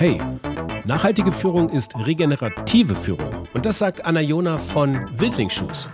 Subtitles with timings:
[0.00, 0.18] Hey,
[0.86, 3.46] nachhaltige Führung ist regenerative Führung.
[3.52, 5.90] Und das sagt Anna Jona von Wildlingsschuss.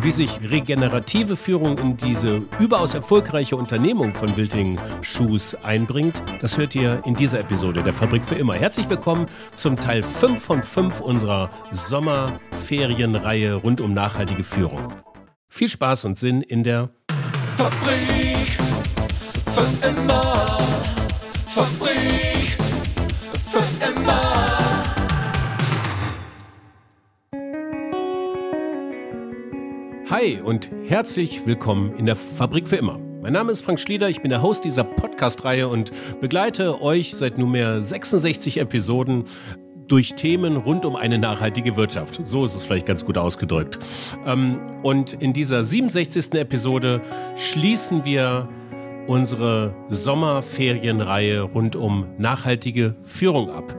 [0.00, 6.76] Wie sich regenerative Führung in diese überaus erfolgreiche Unternehmung von Wildling Shoes einbringt, das hört
[6.76, 8.54] ihr in dieser Episode der Fabrik für immer.
[8.54, 9.26] Herzlich willkommen
[9.56, 14.92] zum Teil 5 von 5 unserer Sommerferienreihe rund um nachhaltige Führung.
[15.48, 16.90] Viel Spaß und Sinn in der
[17.56, 18.56] Fabrik
[19.50, 20.60] für immer.
[21.48, 22.27] Fabrik
[30.20, 32.98] Hi und herzlich willkommen in der Fabrik für immer.
[33.22, 37.38] Mein Name ist Frank Schlieder, ich bin der Host dieser Podcast-Reihe und begleite euch seit
[37.38, 39.26] nunmehr 66 Episoden
[39.86, 42.18] durch Themen rund um eine nachhaltige Wirtschaft.
[42.26, 43.78] So ist es vielleicht ganz gut ausgedrückt.
[44.26, 46.32] Ähm, und in dieser 67.
[46.32, 47.00] Episode
[47.36, 48.48] schließen wir
[49.06, 53.72] unsere Sommerferienreihe rund um nachhaltige Führung ab.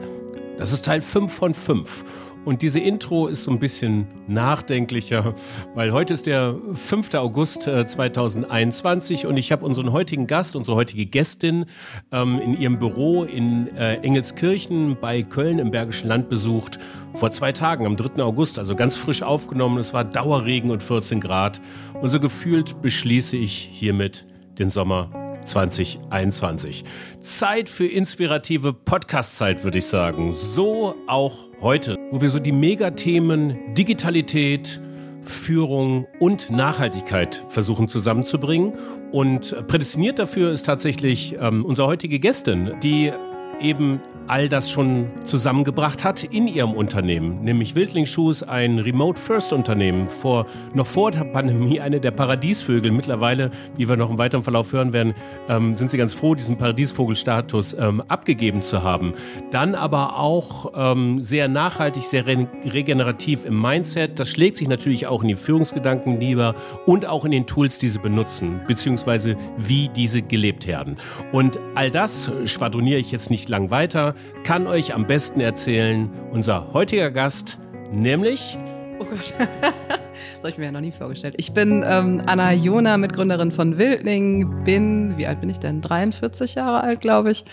[0.56, 2.04] Das ist Teil 5 von 5.
[2.44, 5.34] Und diese Intro ist so ein bisschen nachdenklicher,
[5.74, 7.14] weil heute ist der 5.
[7.14, 11.66] August 2021 äh, und ich habe unseren heutigen Gast, unsere heutige Gästin
[12.12, 16.78] ähm, in ihrem Büro in äh, Engelskirchen bei Köln im Bergischen Land besucht.
[17.12, 18.22] Vor zwei Tagen, am 3.
[18.22, 19.78] August, also ganz frisch aufgenommen.
[19.78, 21.60] Es war Dauerregen und 14 Grad.
[22.00, 24.24] Und so gefühlt beschließe ich hiermit
[24.58, 26.84] den Sommer 2021.
[27.20, 30.34] Zeit für inspirative Podcast-Zeit, würde ich sagen.
[30.34, 34.80] So auch heute, wo wir so die Megathemen Digitalität,
[35.22, 38.72] Führung und Nachhaltigkeit versuchen zusammenzubringen.
[39.12, 43.12] Und prädestiniert dafür ist tatsächlich ähm, unsere heutige Gästin, die
[43.60, 50.86] eben all das schon zusammengebracht hat in ihrem Unternehmen, nämlich Wildlingsschuhs, ein Remote-First-Unternehmen, vor, noch
[50.86, 52.92] vor der Pandemie eine der Paradiesvögel.
[52.92, 55.14] Mittlerweile, wie wir noch im weiteren Verlauf hören werden,
[55.48, 59.14] ähm, sind sie ganz froh, diesen Paradiesvogelstatus ähm, abgegeben zu haben.
[59.50, 64.20] Dann aber auch ähm, sehr nachhaltig, sehr re regenerativ im Mindset.
[64.20, 66.54] Das schlägt sich natürlich auch in die Führungsgedanken nieder
[66.86, 70.98] und auch in den Tools, die sie benutzen, beziehungsweise wie diese gelebt werden.
[71.32, 76.72] Und all das schwadroniere ich jetzt nicht lang weiter kann euch am besten erzählen unser
[76.72, 77.58] heutiger Gast,
[77.92, 78.56] nämlich.
[78.98, 79.34] Oh Gott.
[80.34, 81.34] Das habe ich mir ja noch nie vorgestellt.
[81.36, 85.82] Ich bin ähm, Anna Jona, Mitgründerin von Wildling, bin, wie alt bin ich denn?
[85.82, 87.44] 43 Jahre alt, glaube ich.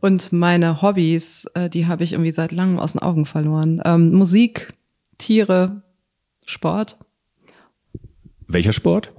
[0.00, 3.82] Und meine Hobbys, äh, die habe ich irgendwie seit langem aus den Augen verloren.
[3.84, 4.72] Ähm, Musik,
[5.18, 5.82] Tiere,
[6.46, 6.98] Sport.
[8.46, 9.14] Welcher Sport?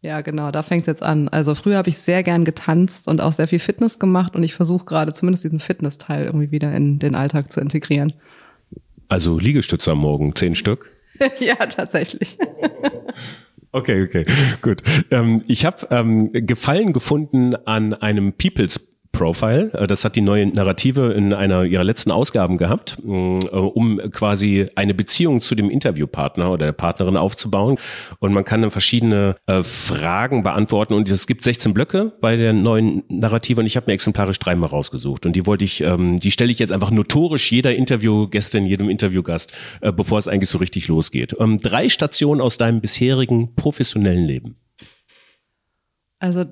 [0.00, 1.28] Ja, genau, da fängt es jetzt an.
[1.28, 4.54] Also früher habe ich sehr gern getanzt und auch sehr viel Fitness gemacht und ich
[4.54, 8.12] versuche gerade zumindest diesen Fitnessteil irgendwie wieder in den Alltag zu integrieren.
[9.08, 10.90] Also Liegestütze am Morgen, zehn Stück?
[11.40, 12.38] ja, tatsächlich.
[13.70, 14.24] Okay, okay,
[14.62, 14.82] gut.
[15.10, 19.72] Ähm, ich habe ähm, Gefallen gefunden an einem People's Profile.
[19.74, 24.66] Äh, das hat die neue Narrative in einer ihrer letzten Ausgaben gehabt, äh, um quasi
[24.74, 27.76] eine Beziehung zu dem Interviewpartner oder der Partnerin aufzubauen.
[28.20, 30.94] Und man kann dann verschiedene äh, Fragen beantworten.
[30.94, 34.70] Und es gibt 16 Blöcke bei der neuen Narrative und ich habe mir exemplarisch dreimal
[34.70, 35.26] rausgesucht.
[35.26, 39.52] Und die wollte ich, ähm, die stelle ich jetzt einfach notorisch jeder Interviewgästin, jedem Interviewgast,
[39.96, 41.36] bevor es eigentlich so richtig losgeht.
[41.38, 44.56] Ähm, drei Stationen aus deinem bisherigen professionellen Leben.
[46.18, 46.44] Also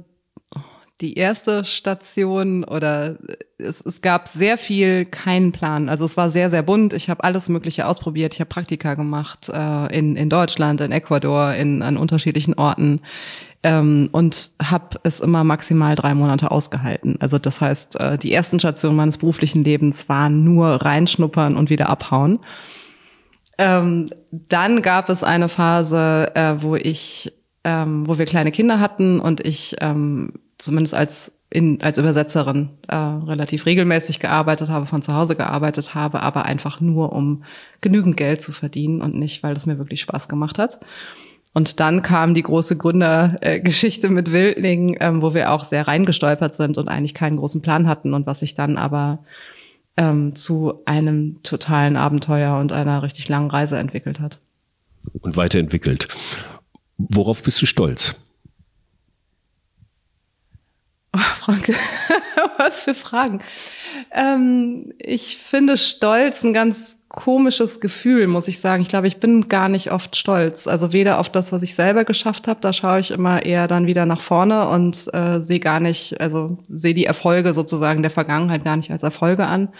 [1.01, 3.17] die erste Station oder
[3.59, 5.89] es, es gab sehr viel keinen Plan.
[5.89, 6.95] Also es war sehr, sehr bunt.
[6.95, 8.35] Ich habe alles Mögliche ausprobiert.
[8.35, 13.03] Ich habe Praktika gemacht äh, in, in Deutschland, in Ecuador, in, an unterschiedlichen Orten
[13.63, 17.17] ähm, und habe es immer maximal drei Monate ausgehalten.
[17.21, 21.91] Also das heißt, äh, die ersten Stationen meines beruflichen Lebens waren nur reinschnuppern und wieder
[21.91, 22.41] abhauen.
[23.59, 27.33] Ähm, dann gab es eine Phase, äh, wo ich,
[27.65, 32.97] ähm, wo wir kleine Kinder hatten und ich ähm, zumindest als in, als Übersetzerin äh,
[32.97, 37.45] relativ regelmäßig gearbeitet habe, von zu Hause gearbeitet habe, aber einfach nur um
[37.81, 40.81] genügend Geld zu verdienen und nicht, weil es mir wirklich Spaß gemacht hat.
[41.53, 46.77] Und dann kam die große Gründergeschichte mit Wildling, ähm, wo wir auch sehr reingestolpert sind
[46.77, 49.21] und eigentlich keinen großen Plan hatten und was sich dann aber
[49.97, 54.41] ähm, zu einem totalen Abenteuer und einer richtig langen Reise entwickelt hat.
[55.21, 56.09] Und weiterentwickelt.
[56.99, 58.26] Worauf bist du stolz?
[61.17, 61.73] Oh, Franke,
[62.59, 63.41] was für Fragen.
[64.13, 68.83] Ähm, ich finde Stolz ein ganz komisches Gefühl, muss ich sagen.
[68.83, 70.67] Ich glaube, ich bin gar nicht oft stolz.
[70.67, 73.87] Also weder auf das, was ich selber geschafft habe, da schaue ich immer eher dann
[73.87, 78.65] wieder nach vorne und äh, sehe gar nicht, also sehe die Erfolge sozusagen der Vergangenheit
[78.65, 79.71] gar nicht als Erfolge an,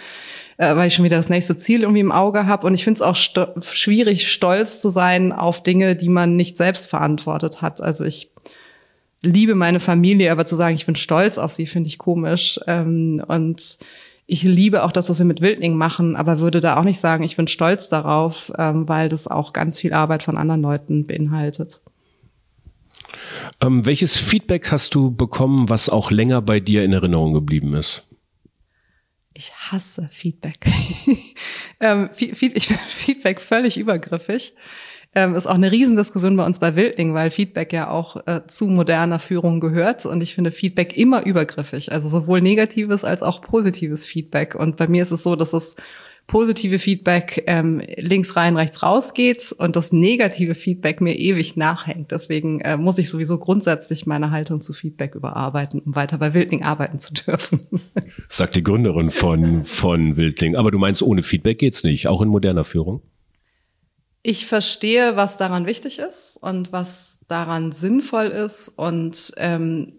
[0.57, 2.65] äh, weil ich schon wieder das nächste Ziel irgendwie im Auge habe.
[2.65, 6.57] Und ich finde es auch sto schwierig, stolz zu sein auf Dinge, die man nicht
[6.57, 7.79] selbst verantwortet hat.
[7.79, 8.31] Also ich
[9.27, 12.59] liebe meine Familie, aber zu sagen, ich bin stolz auf sie, finde ich komisch.
[12.67, 13.77] Ähm, und
[14.25, 17.23] ich liebe auch das, was wir mit Wildling machen, aber würde da auch nicht sagen,
[17.23, 21.81] ich bin stolz darauf, ähm, weil das auch ganz viel Arbeit von anderen Leuten beinhaltet.
[23.61, 28.03] Ähm, welches Feedback hast du bekommen, was auch länger bei dir in Erinnerung geblieben ist?
[29.33, 30.57] Ich hasse Feedback.
[31.79, 34.55] ähm, ich finde Feedback völlig übergriffig.
[35.15, 38.67] Ähm, ist auch eine Riesendiskussion bei uns bei Wildling, weil Feedback ja auch äh, zu
[38.67, 40.05] moderner Führung gehört.
[40.05, 41.91] Und ich finde Feedback immer übergriffig.
[41.91, 44.55] Also sowohl negatives als auch positives Feedback.
[44.55, 45.75] Und bei mir ist es so, dass es
[46.27, 52.11] positive Feedback ähm, links rein, rechts raus geht und das negative Feedback mir ewig nachhängt.
[52.11, 56.63] Deswegen äh, muss ich sowieso grundsätzlich meine Haltung zu Feedback überarbeiten, um weiter bei Wildling
[56.63, 57.59] arbeiten zu dürfen.
[58.27, 60.57] Sagt die Gründerin von, von Wildling.
[60.57, 63.01] Aber du meinst, ohne Feedback geht's nicht, auch in moderner Führung?
[64.29, 69.93] Ich verstehe, was daran wichtig ist und was daran sinnvoll ist und ähm,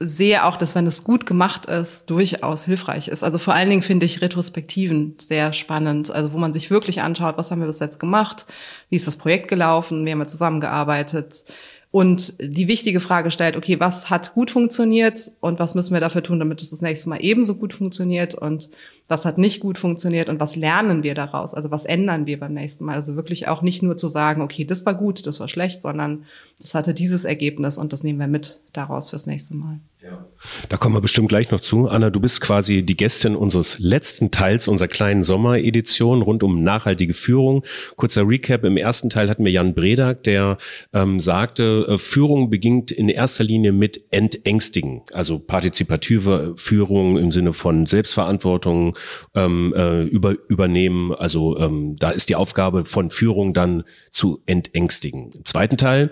[0.00, 3.22] sehe auch, dass wenn es gut gemacht ist, durchaus hilfreich ist.
[3.22, 7.36] Also vor allen Dingen finde ich Retrospektiven sehr spannend, also wo man sich wirklich anschaut,
[7.36, 8.46] was haben wir bis jetzt gemacht,
[8.88, 11.44] wie ist das Projekt gelaufen, wie haben wir zusammengearbeitet
[11.90, 16.22] und die wichtige Frage stellt, okay, was hat gut funktioniert und was müssen wir dafür
[16.22, 18.70] tun, damit es das nächste Mal ebenso gut funktioniert und
[19.08, 21.54] was hat nicht gut funktioniert und was lernen wir daraus?
[21.54, 22.94] Also was ändern wir beim nächsten Mal?
[22.94, 26.24] Also wirklich auch nicht nur zu sagen, okay, das war gut, das war schlecht, sondern
[26.60, 29.80] das hatte dieses Ergebnis und das nehmen wir mit daraus fürs nächste Mal.
[30.02, 30.24] Ja.
[30.68, 31.88] Da kommen wir bestimmt gleich noch zu.
[31.88, 37.14] Anna, du bist quasi die Gästin unseres letzten Teils unserer kleinen Sommeredition rund um nachhaltige
[37.14, 37.64] Führung.
[37.96, 38.64] Kurzer Recap.
[38.64, 40.56] Im ersten Teil hatten wir Jan Bredak, der
[40.92, 45.02] ähm, sagte, äh, Führung beginnt in erster Linie mit Entängstigen.
[45.12, 48.96] Also partizipative Führung im Sinne von Selbstverantwortung
[49.34, 51.12] ähm, äh, über, übernehmen.
[51.14, 55.30] Also ähm, da ist die Aufgabe von Führung dann zu entängstigen.
[55.34, 56.10] Im zweiten Teil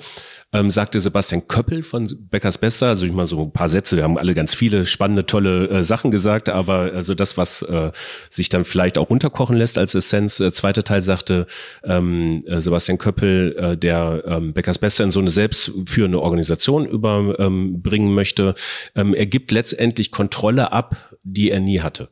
[0.52, 4.04] ähm, sagte Sebastian Köppel von Beckers Bester, also ich mal so ein paar Sätze, wir
[4.04, 7.90] haben alle ganz viele spannende, tolle äh, Sachen gesagt, aber also das, was äh,
[8.30, 11.46] sich dann vielleicht auch runterkochen lässt als Essenz, äh, zweiter Teil sagte
[11.84, 18.08] ähm, äh, Sebastian Köppel, äh, der ähm, Beckers Bester in so eine selbstführende Organisation überbringen
[18.08, 18.54] ähm, möchte,
[18.94, 22.08] ähm, er gibt letztendlich Kontrolle ab, die er nie hatte.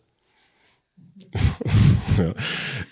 [2.19, 2.35] ja.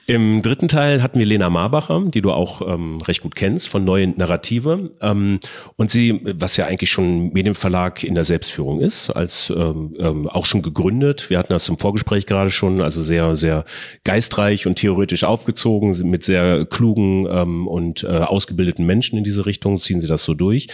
[0.06, 3.84] Im dritten Teil hatten wir Lena Marbacher, die du auch ähm, recht gut kennst, von
[3.84, 4.90] Neue Narrative.
[5.00, 5.38] Ähm,
[5.76, 10.44] und sie, was ja eigentlich schon Medienverlag in der Selbstführung ist, als ähm, ähm, auch
[10.44, 11.30] schon gegründet.
[11.30, 13.64] Wir hatten das im Vorgespräch gerade schon, also sehr, sehr
[14.04, 19.78] geistreich und theoretisch aufgezogen, mit sehr klugen ähm, und äh, ausgebildeten Menschen in diese Richtung
[19.78, 20.66] ziehen sie das so durch.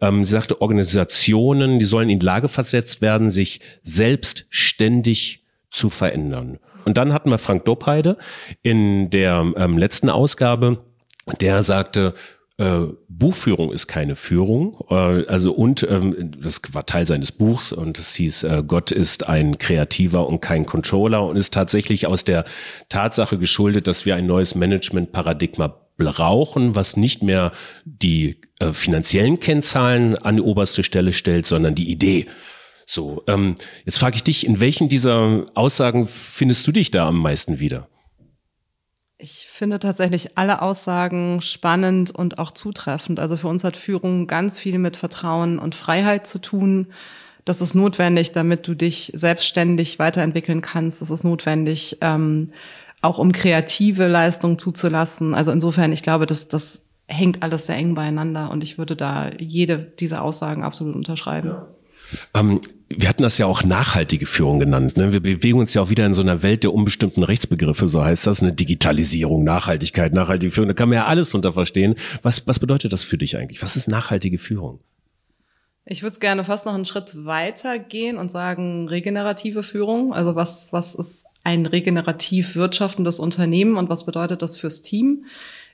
[0.00, 6.58] Ähm, sie sagte, Organisationen, die sollen in die Lage versetzt werden, sich selbstständig zu verändern.
[6.86, 8.16] Und dann hatten wir Frank Doppheide
[8.62, 10.84] in der ähm, letzten Ausgabe,
[11.40, 12.14] der sagte,
[12.58, 14.78] äh, Buchführung ist keine Führung.
[14.88, 19.28] Äh, also und ähm, das war Teil seines Buchs und es hieß, äh, Gott ist
[19.28, 22.44] ein Kreativer und kein Controller und ist tatsächlich aus der
[22.88, 27.50] Tatsache geschuldet, dass wir ein neues Management-Paradigma brauchen, was nicht mehr
[27.84, 32.26] die äh, finanziellen Kennzahlen an die oberste Stelle stellt, sondern die Idee.
[32.86, 37.18] So, ähm, jetzt frage ich dich, in welchen dieser Aussagen findest du dich da am
[37.18, 37.88] meisten wieder?
[39.18, 43.18] Ich finde tatsächlich alle Aussagen spannend und auch zutreffend.
[43.18, 46.88] Also für uns hat Führung ganz viel mit Vertrauen und Freiheit zu tun.
[47.44, 51.00] Das ist notwendig, damit du dich selbstständig weiterentwickeln kannst.
[51.00, 52.52] Das ist notwendig, ähm,
[53.02, 55.34] auch um kreative Leistungen zuzulassen.
[55.34, 59.30] Also insofern, ich glaube, dass das hängt alles sehr eng beieinander und ich würde da
[59.38, 61.48] jede dieser Aussagen absolut unterschreiben.
[61.48, 61.75] Ja.
[62.34, 64.96] Ähm, wir hatten das ja auch nachhaltige Führung genannt.
[64.96, 65.12] Ne?
[65.12, 68.26] Wir bewegen uns ja auch wieder in so einer Welt der unbestimmten Rechtsbegriffe, so heißt
[68.26, 70.68] das, eine Digitalisierung, Nachhaltigkeit, nachhaltige Führung.
[70.68, 71.96] Da kann man ja alles unter verstehen.
[72.22, 73.62] Was, was bedeutet das für dich eigentlich?
[73.62, 74.80] Was ist nachhaltige Führung?
[75.84, 80.12] Ich würde gerne fast noch einen Schritt weiter gehen und sagen regenerative Führung.
[80.12, 85.24] Also was, was ist ein regenerativ wirtschaftendes Unternehmen und was bedeutet das fürs Team?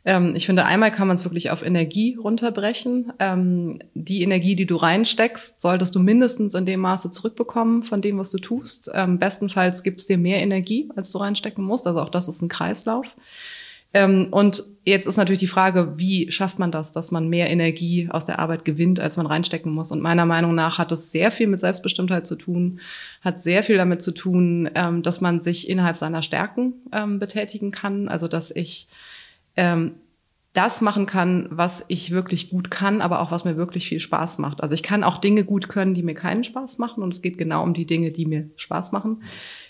[0.04, 3.12] Ähm, ich finde, einmal kann man es wirklich auf Energie runterbrechen.
[3.18, 8.18] Ähm, die Energie, die du reinsteckst, solltest du mindestens in dem Maße zurückbekommen von dem,
[8.18, 8.90] was du tust.
[8.94, 11.86] Ähm, bestenfalls gibt es dir mehr Energie, als du reinstecken musst.
[11.86, 13.14] Also auch das ist ein Kreislauf.
[13.94, 18.08] Ähm, und jetzt ist natürlich die Frage, wie schafft man das, dass man mehr Energie
[18.10, 19.92] aus der Arbeit gewinnt, als man reinstecken muss.
[19.92, 22.80] Und meiner Meinung nach hat es sehr viel mit Selbstbestimmtheit zu tun,
[23.20, 27.70] hat sehr viel damit zu tun, ähm, dass man sich innerhalb seiner Stärken ähm, betätigen
[27.70, 28.08] kann.
[28.08, 28.88] Also dass ich
[29.56, 29.96] ähm,
[30.52, 34.36] das machen kann, was ich wirklich gut kann, aber auch was mir wirklich viel Spaß
[34.36, 34.62] macht.
[34.62, 37.38] Also ich kann auch Dinge gut können, die mir keinen Spaß machen und es geht
[37.38, 39.22] genau um die Dinge, die mir Spaß machen.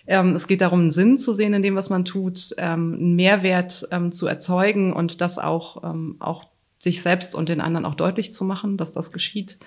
[0.08, 3.14] Ähm, es geht darum, einen Sinn zu sehen in dem, was man tut, ähm, einen
[3.14, 6.46] Mehrwert ähm, zu erzeugen und das auch, ähm, auch
[6.80, 9.58] sich selbst und den anderen auch deutlich zu machen, dass das geschieht.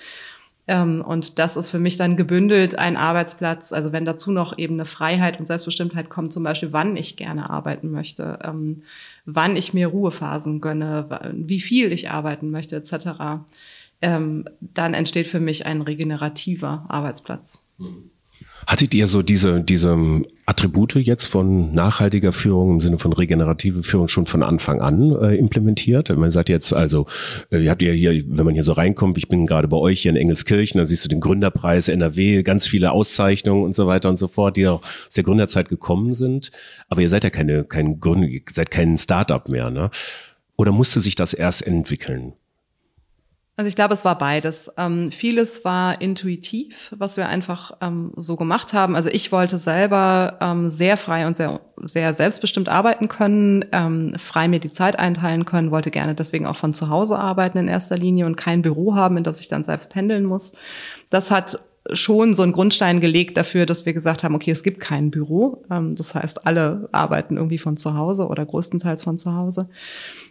[0.68, 3.72] Ähm, und das ist für mich dann gebündelt ein Arbeitsplatz.
[3.72, 7.50] Also wenn dazu noch eben eine Freiheit und Selbstbestimmtheit kommt, zum Beispiel, wann ich gerne
[7.50, 8.84] arbeiten möchte, ähm,
[9.26, 13.44] wann ich mir Ruhephasen gönne, wie viel ich arbeiten möchte, etc.,
[14.02, 17.62] ähm, dann entsteht für mich ein regenerativer Arbeitsplatz.
[17.78, 18.12] Mhm.
[18.68, 24.08] Hattet ihr so diese, diese Attribute jetzt von nachhaltiger Führung im Sinne von regenerative Führung
[24.08, 26.16] schon von Anfang an äh, implementiert?
[26.18, 27.06] Man sagt jetzt also,
[27.52, 30.02] äh, ihr habt ja hier, wenn man hier so reinkommt, ich bin gerade bei euch
[30.02, 34.10] hier in Engelskirchen, da siehst du den Gründerpreis NRW, ganz viele Auszeichnungen und so weiter
[34.10, 36.52] und so fort, die auch aus der Gründerzeit gekommen sind.
[36.90, 39.92] Aber ihr seid ja keine, kein Gründer, ihr seid kein Startup mehr, ne?
[40.58, 42.34] Oder musste sich das erst entwickeln?
[43.58, 44.70] Also ich glaube, es war beides.
[44.78, 48.98] Ähm, vieles war intuitiv, was wir einfach ähm, so gemacht haben.
[48.98, 54.50] Also ich wollte selber ähm, sehr frei und sehr, sehr selbstbestimmt arbeiten können, ähm, frei
[54.50, 57.98] mir die Zeit einteilen können, wollte gerne deswegen auch von zu Hause arbeiten in erster
[57.98, 60.52] Linie und kein Büro haben, in das ich dann selbst pendeln muss.
[61.10, 61.58] Das hat
[61.94, 65.64] schon so einen Grundstein gelegt dafür, dass wir gesagt haben, okay, es gibt kein Büro.
[65.70, 69.70] Ähm, das heißt, alle arbeiten irgendwie von zu Hause oder größtenteils von zu Hause.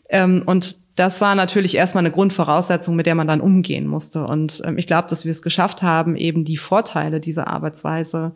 [0.09, 4.25] Ähm, und das war natürlich erstmal eine Grundvoraussetzung, mit der man dann umgehen musste.
[4.27, 8.33] Und ähm, ich glaube, dass wir es geschafft haben, eben die Vorteile dieser Arbeitsweise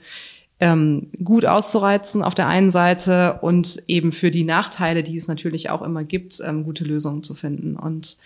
[0.60, 5.70] ähm, gut auszureizen auf der einen Seite und eben für die Nachteile, die es natürlich
[5.70, 7.76] auch immer gibt, ähm, gute Lösungen zu finden.
[7.76, 8.16] Und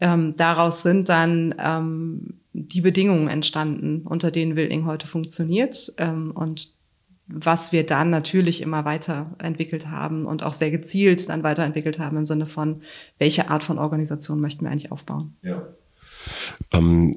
[0.00, 5.92] ähm, daraus sind dann ähm, die Bedingungen entstanden, unter denen Wilding heute funktioniert.
[5.98, 6.70] Ähm, und
[7.28, 12.26] was wir dann natürlich immer weiterentwickelt haben und auch sehr gezielt dann weiterentwickelt haben im
[12.26, 12.82] Sinne von,
[13.18, 15.36] welche Art von Organisation möchten wir eigentlich aufbauen.
[15.42, 15.66] Ja.
[16.72, 17.16] Ähm,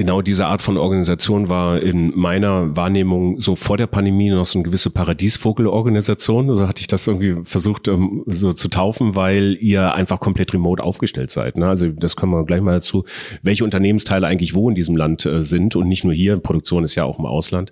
[0.00, 4.58] genau diese Art von Organisation war in meiner Wahrnehmung so vor der Pandemie noch so
[4.58, 6.46] eine gewisse Paradiesvogelorganisation.
[6.46, 10.54] So also hatte ich das irgendwie versucht ähm, so zu taufen, weil ihr einfach komplett
[10.54, 11.58] remote aufgestellt seid.
[11.58, 11.66] Ne?
[11.66, 13.04] Also das können wir gleich mal dazu,
[13.42, 16.38] welche Unternehmensteile eigentlich wo in diesem Land äh, sind und nicht nur hier.
[16.38, 17.70] Produktion ist ja auch im Ausland.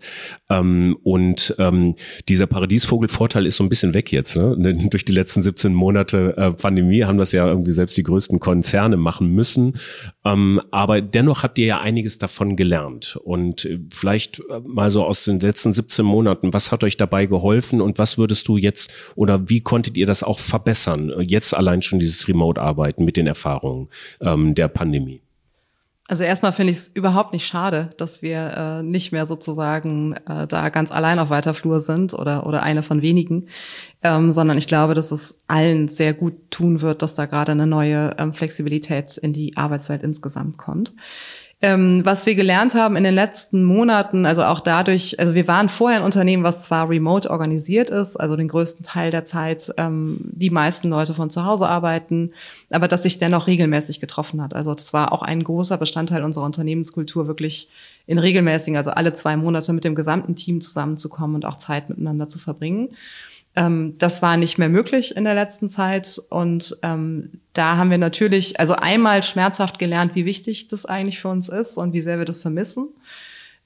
[0.51, 1.95] Ähm, und ähm,
[2.29, 4.37] dieser Paradiesvogelvorteil ist so ein bisschen weg jetzt.
[4.37, 4.87] Ne?
[4.91, 8.99] Durch die letzten 17 Monate äh, Pandemie haben das ja irgendwie selbst die größten Konzerne
[8.99, 9.79] machen müssen.
[10.27, 13.19] Ähm, aber dennoch habt ihr ja einiges davon gelernt.
[13.23, 17.27] Und äh, vielleicht äh, mal so aus den letzten 17 Monaten, was hat euch dabei
[17.27, 21.13] geholfen und was würdest du jetzt oder wie konntet ihr das auch verbessern?
[21.21, 23.89] Jetzt allein schon dieses Remote-Arbeiten mit den Erfahrungen
[24.21, 25.23] ähm, der Pandemie.
[26.11, 30.47] Also erstmal finde ich es überhaupt nicht schade, dass wir äh, nicht mehr sozusagen äh,
[30.47, 33.49] da ganz allein auf weiter Flur sind oder, oder eine von wenigen,
[34.03, 37.67] ähm, sondern ich glaube, dass es allen sehr gut tun wird, dass da gerade eine
[37.67, 40.95] neue ähm, Flexibilität in die Arbeitswelt insgesamt kommt.
[41.61, 45.69] Ähm, was wir gelernt haben in den letzten Monaten, also auch dadurch, also wir waren
[45.69, 50.21] vorher ein Unternehmen, was zwar remote organisiert ist, also den größten Teil der Zeit ähm,
[50.23, 52.31] die meisten Leute von zu Hause arbeiten,
[52.71, 54.55] aber dass sich dennoch regelmäßig getroffen hat.
[54.55, 57.69] Also das war auch ein großer Bestandteil unserer Unternehmenskultur, wirklich
[58.07, 62.29] in regelmäßigen, also alle zwei Monate mit dem gesamten Team zusammenzukommen und auch Zeit miteinander
[62.29, 62.91] zu verbringen.
[63.59, 66.23] Ähm, das war nicht mehr möglich in der letzten Zeit.
[66.31, 71.29] Und ähm, da haben wir natürlich, also einmal schmerzhaft gelernt, wie wichtig das eigentlich für
[71.29, 72.91] uns ist und wie sehr wir das vermissen.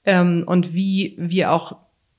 [0.03, 1.75] Ähm, und wie wir auch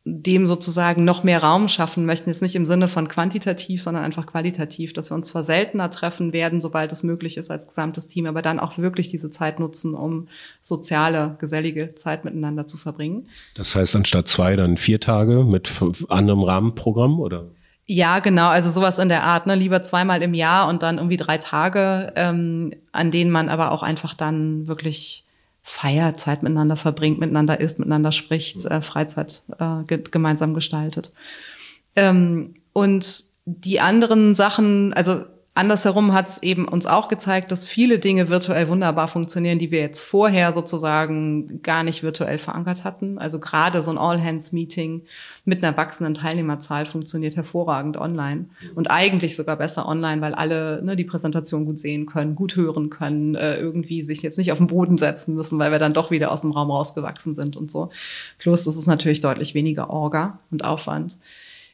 [0.06, 4.26] dem sozusagen noch mehr Raum schaffen möchten, jetzt nicht im Sinne von quantitativ, sondern einfach
[4.26, 8.26] qualitativ, dass wir uns zwar seltener treffen werden, sobald es möglich ist als gesamtes Team,
[8.26, 10.28] aber dann auch wirklich diese Zeit nutzen, um
[10.60, 13.28] soziale, gesellige Zeit miteinander zu verbringen.
[13.54, 15.72] Das heißt anstatt zwei dann vier Tage mit
[16.10, 17.46] anderem Rahmenprogramm oder?
[17.86, 19.54] Ja, genau, also sowas in der Art, ne?
[19.54, 23.82] Lieber zweimal im Jahr und dann irgendwie drei Tage, ähm, an denen man aber auch
[23.82, 25.24] einfach dann wirklich
[25.62, 31.12] feiert, Zeit miteinander verbringt, miteinander isst, miteinander spricht, äh, Freizeit äh, ge gemeinsam gestaltet.
[31.96, 35.24] Ähm, und die anderen Sachen, also
[35.56, 39.80] Andersherum hat es eben uns auch gezeigt, dass viele Dinge virtuell wunderbar funktionieren, die wir
[39.80, 43.18] jetzt vorher sozusagen gar nicht virtuell verankert hatten.
[43.18, 45.02] Also gerade so ein All-Hands-Meeting
[45.44, 50.96] mit einer wachsenden Teilnehmerzahl funktioniert hervorragend online und eigentlich sogar besser online, weil alle ne,
[50.96, 54.68] die Präsentation gut sehen können, gut hören können, äh, irgendwie sich jetzt nicht auf den
[54.68, 57.90] Boden setzen müssen, weil wir dann doch wieder aus dem Raum rausgewachsen sind und so.
[58.38, 61.18] Plus, das ist natürlich deutlich weniger Orga und Aufwand.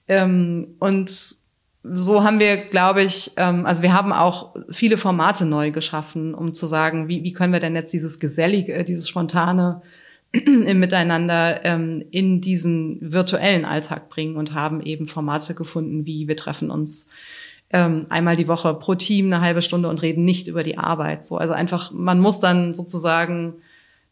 [0.09, 1.41] Ähm, und
[1.83, 6.53] so haben wir, glaube ich, ähm, also wir haben auch viele Formate neu geschaffen, um
[6.53, 9.81] zu sagen, wie, wie können wir denn jetzt dieses gesellige, äh, dieses spontane
[10.33, 16.37] im Miteinander ähm, in diesen virtuellen Alltag bringen und haben eben Formate gefunden, wie wir
[16.37, 17.09] treffen uns
[17.73, 21.25] ähm, einmal die Woche pro Team eine halbe Stunde und reden nicht über die Arbeit.
[21.25, 23.55] So, also einfach, man muss dann sozusagen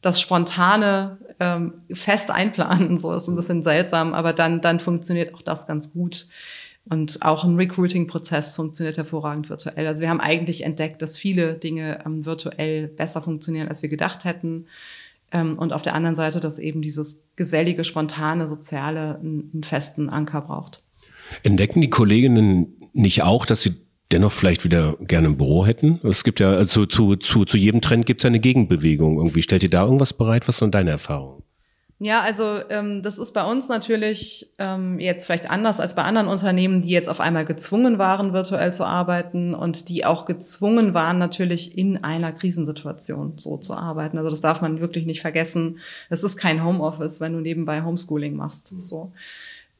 [0.00, 2.98] das Spontane ähm, fest einplanen.
[2.98, 6.26] So ist ein bisschen seltsam, aber dann, dann funktioniert auch das ganz gut.
[6.88, 9.87] Und auch ein Recruiting-Prozess funktioniert hervorragend virtuell.
[9.87, 14.25] Also wir haben eigentlich entdeckt, dass viele Dinge ähm, virtuell besser funktionieren, als wir gedacht
[14.25, 14.66] hätten.
[15.32, 20.42] Ähm, und auf der anderen Seite, dass eben dieses gesellige, spontane, soziale einen, festen Anker
[20.42, 20.85] braucht.
[21.42, 23.75] Entdecken die Kolleginnen nicht auch, dass sie
[24.11, 26.00] dennoch vielleicht wieder gerne ein Büro hätten?
[26.02, 29.42] Es gibt ja, also zu, zu, zu jedem Trend gibt es eine Gegenbewegung irgendwie.
[29.42, 30.49] Stellt ihr da irgendwas bereit?
[30.49, 31.42] Was sind deine Erfahrungen?
[32.00, 36.28] Ja, also ähm, das ist bei uns natürlich ähm, jetzt vielleicht anders als bei anderen
[36.28, 41.19] Unternehmen, die jetzt auf einmal gezwungen waren, virtuell zu arbeiten und die auch gezwungen waren,
[41.19, 44.17] natürlich in einer Krisensituation so zu arbeiten.
[44.17, 45.81] Also das darf man wirklich nicht vergessen.
[46.09, 48.73] Es ist kein Homeoffice, wenn du nebenbei Homeschooling machst.
[48.81, 49.11] So.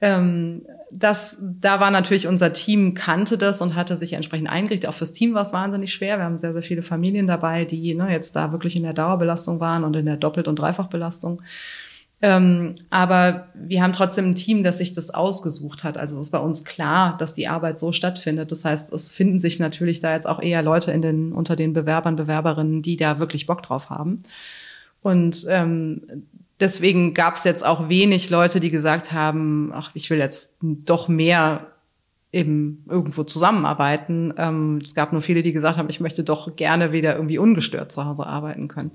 [0.01, 4.91] Ähm, das, da war natürlich unser Team kannte das und hatte sich entsprechend eingerichtet.
[4.91, 6.19] Auch fürs Team war es wahnsinnig schwer.
[6.19, 9.61] Wir haben sehr, sehr viele Familien dabei, die ne, jetzt da wirklich in der Dauerbelastung
[9.61, 11.43] waren und in der Doppelt- und Dreifachbelastung.
[12.21, 15.97] Ähm, aber wir haben trotzdem ein Team, das sich das ausgesucht hat.
[15.97, 18.51] Also es ist bei uns klar, dass die Arbeit so stattfindet.
[18.51, 21.73] Das heißt, es finden sich natürlich da jetzt auch eher Leute in den, unter den
[21.73, 24.23] Bewerbern, Bewerberinnen, die da wirklich Bock drauf haben.
[25.01, 26.03] Und ähm,
[26.59, 31.07] deswegen gab es jetzt auch wenig Leute, die gesagt haben, ach, ich will jetzt doch
[31.07, 31.69] mehr
[32.33, 34.35] eben irgendwo zusammenarbeiten.
[34.37, 37.93] Ähm, es gab nur viele, die gesagt haben, ich möchte doch gerne wieder irgendwie ungestört
[37.93, 38.91] zu Hause arbeiten können.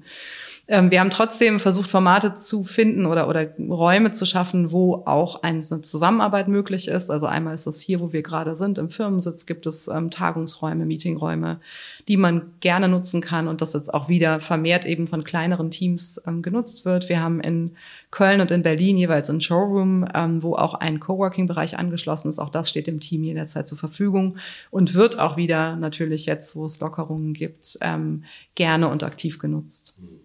[0.65, 5.43] Ähm, wir haben trotzdem versucht, Formate zu finden oder, oder Räume zu schaffen, wo auch
[5.43, 7.12] eine Zusammenarbeit möglich ist.
[7.12, 10.86] Also einmal ist es hier, wo wir gerade sind, im Firmensitz gibt es ähm, Tagungsräume,
[10.86, 11.60] Meetingräume,
[12.08, 16.22] die man gerne nutzen kann und das jetzt auch wieder vermehrt eben von kleineren Teams
[16.25, 17.10] ähm, genutzt wird.
[17.10, 17.75] Wir haben in
[18.10, 22.39] Köln und in Berlin jeweils ein Showroom, ähm, wo auch ein Coworking-Bereich angeschlossen ist.
[22.39, 24.38] Auch das steht dem Team jederzeit zur Verfügung
[24.72, 28.24] und wird auch wieder natürlich jetzt, wo es Lockerungen gibt, ähm,
[28.55, 29.98] gerne und aktiv genutzt.
[30.00, 30.23] Mhm.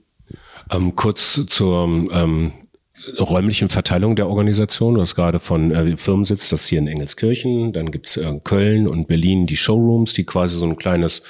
[0.70, 2.52] Ähm, kurz zur ähm,
[3.18, 4.94] räumlichen Verteilung der Organisation.
[4.94, 9.08] Du hast gerade von äh, Firmensitz, das hier in Engelskirchen, dann gibt's äh, Köln und
[9.08, 11.22] Berlin die Showrooms, die quasi so ein kleines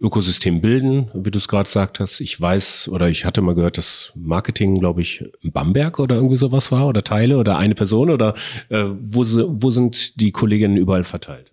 [0.00, 2.20] Ökosystem bilden, wie du es gerade gesagt hast.
[2.20, 6.70] Ich weiß oder ich hatte mal gehört, dass Marketing, glaube ich, Bamberg oder irgendwie sowas
[6.70, 8.34] war oder Teile oder eine Person oder
[8.68, 11.50] äh, wo, wo sind die Kolleginnen überall verteilt?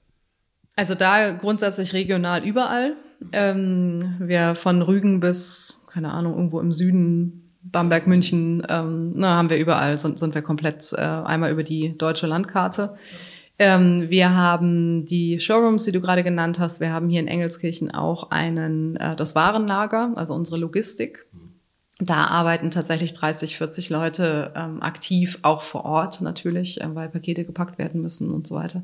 [0.75, 2.95] Also da grundsätzlich regional überall.
[3.31, 9.49] Ähm, wir von Rügen bis keine Ahnung, irgendwo im Süden, Bamberg, München, ähm, na, haben
[9.49, 12.95] wir überall, sind, sind wir komplett äh, einmal über die deutsche Landkarte.
[13.59, 16.79] Ähm, wir haben die Showrooms, die du gerade genannt hast.
[16.79, 21.25] Wir haben hier in Engelskirchen auch einen, äh, das Warenlager, also unsere Logistik.
[21.99, 27.45] Da arbeiten tatsächlich 30, 40 Leute ähm, aktiv, auch vor Ort natürlich, äh, weil Pakete
[27.45, 28.83] gepackt werden müssen und so weiter.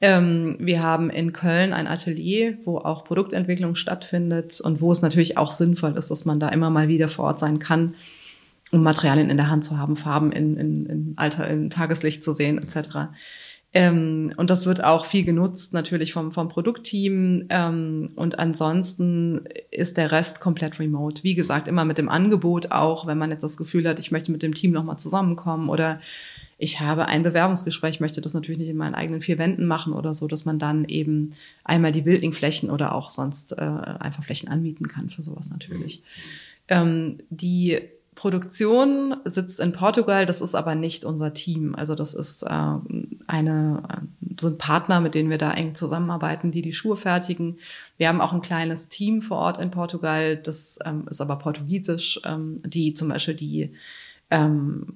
[0.00, 5.36] Ähm, wir haben in Köln ein Atelier, wo auch Produktentwicklung stattfindet und wo es natürlich
[5.36, 7.94] auch sinnvoll ist, dass man da immer mal wieder vor Ort sein kann,
[8.70, 12.32] um Materialien in der Hand zu haben, Farben in, in, in Alter, in Tageslicht zu
[12.32, 13.08] sehen, etc.
[13.74, 17.46] Ähm, und das wird auch viel genutzt, natürlich vom, vom Produktteam.
[17.48, 21.24] Ähm, und ansonsten ist der Rest komplett remote.
[21.24, 24.30] Wie gesagt, immer mit dem Angebot auch, wenn man jetzt das Gefühl hat, ich möchte
[24.30, 26.00] mit dem Team nochmal zusammenkommen oder
[26.58, 30.12] ich habe ein Bewerbungsgespräch, möchte das natürlich nicht in meinen eigenen vier Wänden machen oder
[30.12, 34.88] so, dass man dann eben einmal die Wildlingflächen oder auch sonst äh, einfach Flächen anmieten
[34.88, 36.02] kann für sowas natürlich.
[36.66, 37.78] Ähm, die
[38.16, 41.76] Produktion sitzt in Portugal, das ist aber nicht unser Team.
[41.76, 42.74] Also das ist äh,
[43.28, 43.82] eine,
[44.40, 47.58] so ein Partner, mit denen wir da eng zusammenarbeiten, die die Schuhe fertigen.
[47.98, 52.20] Wir haben auch ein kleines Team vor Ort in Portugal, das ähm, ist aber portugiesisch,
[52.24, 53.70] ähm, die zum Beispiel die
[54.30, 54.86] ähm,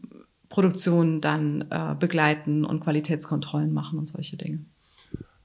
[0.53, 4.59] Produktion dann äh, begleiten und Qualitätskontrollen machen und solche Dinge.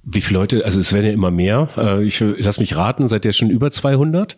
[0.03, 1.69] Wie viele Leute, also es werden ja immer mehr.
[1.77, 4.35] Äh, ich lass mich raten, seid ihr schon über 200?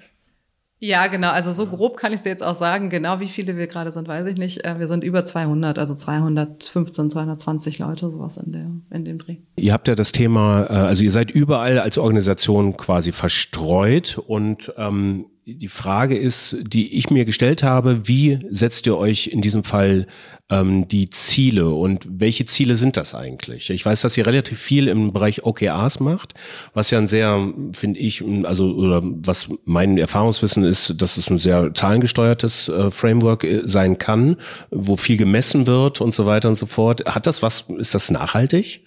[0.82, 1.32] Ja, genau.
[1.32, 2.90] Also so grob kann ich dir jetzt auch sagen.
[2.90, 4.64] Genau wie viele wir gerade sind, weiß ich nicht.
[4.64, 9.38] Äh, wir sind über 200, also 215, 220 Leute, sowas in, der, in dem Dreh.
[9.58, 14.72] Ihr habt ja das Thema, äh, also ihr seid überall als Organisation quasi verstreut und
[14.78, 19.64] ähm, die Frage ist, die ich mir gestellt habe, wie setzt ihr euch in diesem
[19.64, 20.08] Fall
[20.50, 23.70] ähm, die Ziele und welche Ziele sind das eigentlich?
[23.70, 26.34] Ich weiß, dass ihr relativ viel im Bereich OKRs macht,
[26.74, 31.38] was ja ein sehr, finde ich, also oder was mein Erfahrungswissen ist, dass es ein
[31.38, 34.38] sehr zahlengesteuertes äh, Framework äh, sein kann,
[34.70, 37.06] wo viel gemessen wird und so weiter und so fort.
[37.06, 38.86] Hat das was, ist das nachhaltig?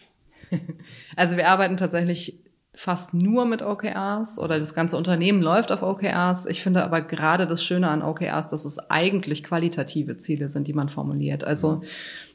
[1.14, 2.38] Also wir arbeiten tatsächlich
[2.74, 6.46] fast nur mit OKRs oder das ganze Unternehmen läuft auf OKRs.
[6.46, 10.72] Ich finde aber gerade das Schöne an OKRs, dass es eigentlich qualitative Ziele sind, die
[10.72, 11.44] man formuliert.
[11.44, 11.82] Also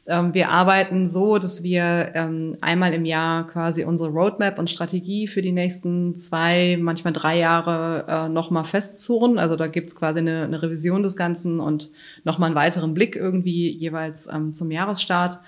[0.06, 5.28] ähm, wir arbeiten so, dass wir ähm, einmal im Jahr quasi unsere Roadmap und Strategie
[5.28, 9.40] für die nächsten zwei, manchmal drei Jahre äh, nochmal festzurren.
[9.40, 11.90] Also da gibt's quasi eine, eine Revision des Ganzen und
[12.24, 15.40] nochmal einen weiteren Blick irgendwie jeweils ähm, zum Jahresstart.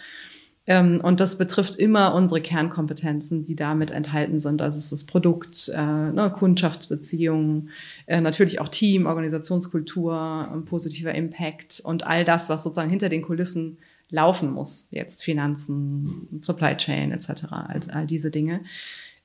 [0.69, 4.61] Ähm, und das betrifft immer unsere Kernkompetenzen, die damit enthalten sind.
[4.61, 7.69] Also es ist das Produkt, äh, ne, Kundschaftsbeziehungen,
[8.05, 13.23] äh, natürlich auch Team, Organisationskultur, ähm, positiver Impact und all das, was sozusagen hinter den
[13.23, 13.79] Kulissen
[14.11, 14.87] laufen muss.
[14.91, 18.61] Jetzt Finanzen, Supply Chain etc., all, all diese Dinge.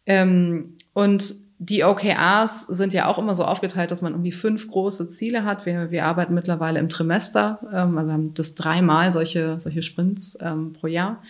[0.07, 5.11] Ähm, und die OKRs sind ja auch immer so aufgeteilt, dass man irgendwie fünf große
[5.11, 5.67] Ziele hat.
[5.67, 10.73] Wir, wir arbeiten mittlerweile im Trimester, ähm, also haben das dreimal solche, solche Sprints ähm,
[10.73, 11.23] pro Jahr.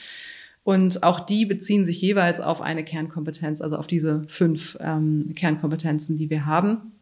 [0.62, 6.16] Und auch die beziehen sich jeweils auf eine Kernkompetenz, also auf diese fünf ähm, Kernkompetenzen,
[6.16, 6.92] die wir haben.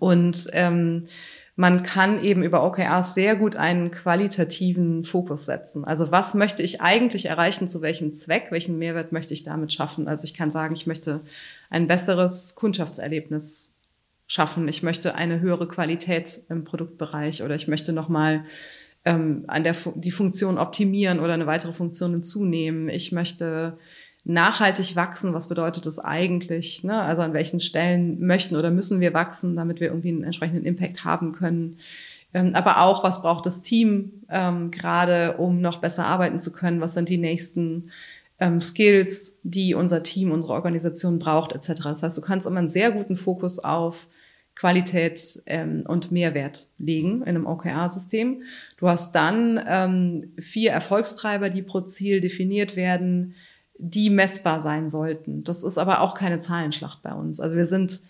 [0.00, 1.04] Und ähm,
[1.58, 5.86] man kann eben über OKRs sehr gut einen qualitativen Fokus setzen.
[5.86, 10.06] Also was möchte ich eigentlich erreichen, zu welchem Zweck, welchen Mehrwert möchte ich damit schaffen?
[10.06, 11.22] Also ich kann sagen, ich möchte
[11.70, 13.74] ein besseres Kundschaftserlebnis
[14.26, 18.44] schaffen, ich möchte eine höhere Qualität im Produktbereich oder ich möchte nochmal
[19.06, 22.90] ähm, an der die Funktion optimieren oder eine weitere Funktion hinzunehmen.
[22.90, 23.78] Ich möchte
[24.26, 26.82] nachhaltig wachsen, was bedeutet das eigentlich?
[26.82, 27.00] Ne?
[27.00, 31.04] Also an welchen Stellen möchten oder müssen wir wachsen, damit wir irgendwie einen entsprechenden Impact
[31.04, 31.76] haben können?
[32.34, 36.80] Ähm, aber auch, was braucht das Team ähm, gerade, um noch besser arbeiten zu können?
[36.80, 37.90] Was sind die nächsten
[38.40, 41.82] ähm, Skills, die unser Team, unsere Organisation braucht, etc.
[41.84, 44.08] Das heißt, du kannst immer einen sehr guten Fokus auf
[44.56, 48.42] Qualität ähm, und Mehrwert legen in einem OKR-System.
[48.78, 53.34] Du hast dann ähm, vier Erfolgstreiber, die pro Ziel definiert werden
[53.78, 55.44] die messbar sein sollten.
[55.44, 57.40] Das ist aber auch keine Zahlenschlacht bei uns.
[57.40, 58.00] Also wir sind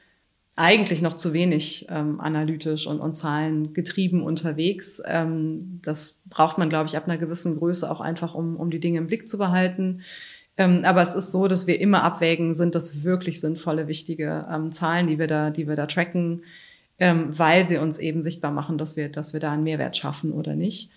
[0.57, 5.03] eigentlich noch zu wenig ähm, analytisch und, und zahlengetrieben unterwegs.
[5.05, 8.81] Ähm, das braucht man, glaube ich, ab einer gewissen Größe auch einfach, um, um die
[8.81, 10.01] Dinge im Blick zu behalten.
[10.57, 14.73] Ähm, aber es ist so, dass wir immer abwägen, sind das wirklich sinnvolle, wichtige ähm,
[14.73, 16.43] Zahlen, die wir da, die wir da tracken,
[16.99, 20.33] ähm, weil sie uns eben sichtbar machen, dass wir, dass wir da einen Mehrwert schaffen
[20.33, 20.91] oder nicht.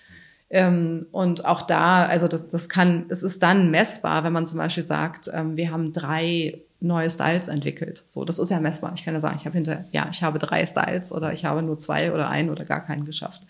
[0.49, 4.57] Ähm, und auch da, also das, das kann, es ist dann messbar, wenn man zum
[4.57, 8.03] Beispiel sagt, ähm, wir haben drei neue Styles entwickelt.
[8.07, 8.93] So, das ist ja messbar.
[8.95, 11.61] Ich kann ja sagen, ich habe hinter, ja, ich habe drei Styles oder ich habe
[11.61, 13.43] nur zwei oder einen oder gar keinen geschafft.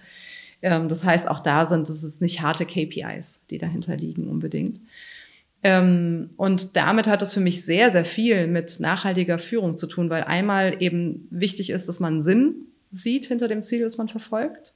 [0.61, 4.81] Ähm, das heißt, auch da sind es ist nicht harte KPIs, die dahinter liegen unbedingt.
[5.63, 10.09] Ähm, und damit hat es für mich sehr, sehr viel mit nachhaltiger Führung zu tun,
[10.09, 12.55] weil einmal eben wichtig ist, dass man Sinn
[12.91, 14.73] sieht hinter dem Ziel, das man verfolgt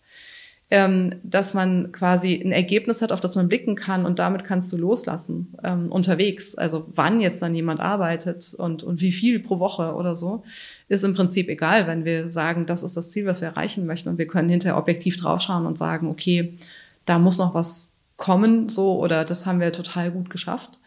[0.73, 4.73] ähm, dass man quasi ein Ergebnis hat, auf das man blicken kann und damit kannst
[4.73, 6.55] du loslassen ähm, unterwegs.
[6.55, 10.41] Also wann jetzt dann jemand arbeitet und, und wie viel pro Woche oder so,
[10.88, 14.09] ist im Prinzip egal, wenn wir sagen, das ist das Ziel, was wir erreichen möchten
[14.09, 16.57] und wir können hinterher objektiv draufschauen und sagen, okay,
[17.05, 20.79] da muss noch was kommen, so oder das haben wir total gut geschafft.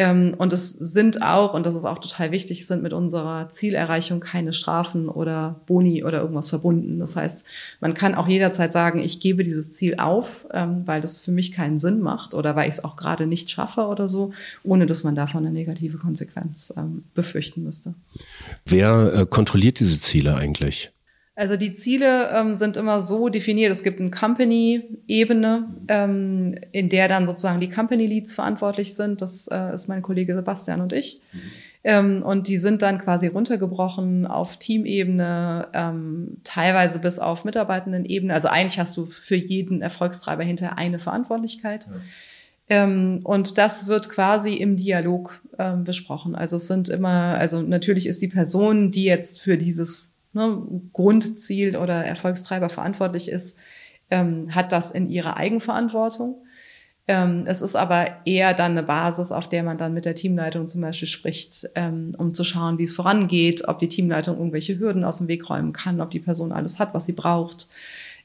[0.00, 4.20] Ähm, und es sind auch, und das ist auch total wichtig, sind mit unserer Zielerreichung
[4.20, 6.98] keine Strafen oder Boni oder irgendwas verbunden.
[6.98, 7.44] Das heißt,
[7.80, 11.52] man kann auch jederzeit sagen, ich gebe dieses Ziel auf, ähm, weil das für mich
[11.52, 14.32] keinen Sinn macht oder weil ich es auch gerade nicht schaffe oder so,
[14.62, 17.92] ohne dass man davon eine negative Konsequenz ähm, befürchten müsste.
[18.64, 20.92] Wer äh, kontrolliert diese Ziele eigentlich?
[21.40, 23.72] Also die Ziele ähm, sind immer so definiert.
[23.72, 29.22] Es gibt eine Company-Ebene, ähm, in der dann sozusagen die Company Leads verantwortlich sind.
[29.22, 31.22] Das äh, ist mein Kollege Sebastian und ich.
[31.32, 31.40] Mhm.
[31.82, 38.34] Ähm, und die sind dann quasi runtergebrochen auf Teamebene, ähm, teilweise bis auf Mitarbeitendenebene.
[38.34, 41.86] Also eigentlich hast du für jeden Erfolgstreiber hinter eine Verantwortlichkeit.
[41.86, 42.84] Ja.
[42.84, 46.34] Ähm, und das wird quasi im Dialog ähm, besprochen.
[46.34, 50.62] Also es sind immer, also natürlich ist die Person, die jetzt für dieses ne,
[50.92, 53.58] Grundziel oder Erfolgstreiber verantwortlich ist,
[54.10, 56.42] ähm, hat das in ihrer Eigenverantwortung.
[57.08, 60.68] Ähm, es ist aber eher dann eine Basis, auf der man dann mit der Teamleitung
[60.68, 65.04] zum Beispiel spricht, ähm, um zu schauen, wie es vorangeht, ob die Teamleitung irgendwelche Hürden
[65.04, 67.68] aus dem Weg räumen kann, ob die Person alles hat, was sie braucht,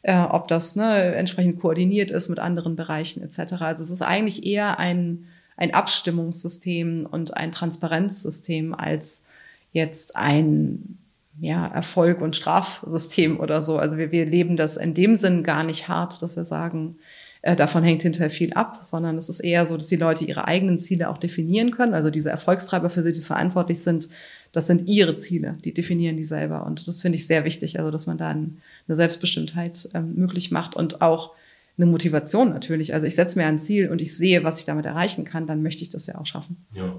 [0.04, 3.54] äh, ob das ne, entsprechend koordiniert ist mit anderen Bereichen etc.
[3.62, 5.26] Also es ist eigentlich eher ein,
[5.58, 9.24] ein Abstimmungssystem und ein Transparenzsystem als
[9.72, 11.00] jetzt ein
[11.40, 13.78] ja, Erfolg und Strafsystem oder so.
[13.78, 16.98] Also wir, wir leben das in dem Sinn gar nicht hart, dass wir sagen,
[17.42, 20.48] äh, davon hängt hinterher viel ab, sondern es ist eher so, dass die Leute ihre
[20.48, 21.94] eigenen Ziele auch definieren können.
[21.94, 24.10] Also diese Erfolgstreiber, für die sie verantwortlich sind,
[24.52, 26.66] das sind ihre Ziele, die definieren die selber.
[26.66, 28.56] Und das finde ich sehr wichtig, also dass man da eine
[28.88, 31.34] Selbstbestimmtheit ähm, möglich macht und auch
[31.78, 32.94] eine Motivation natürlich.
[32.94, 35.62] Also ich setze mir ein Ziel und ich sehe, was ich damit erreichen kann, dann
[35.62, 36.66] möchte ich das ja auch schaffen.
[36.74, 36.96] Ja.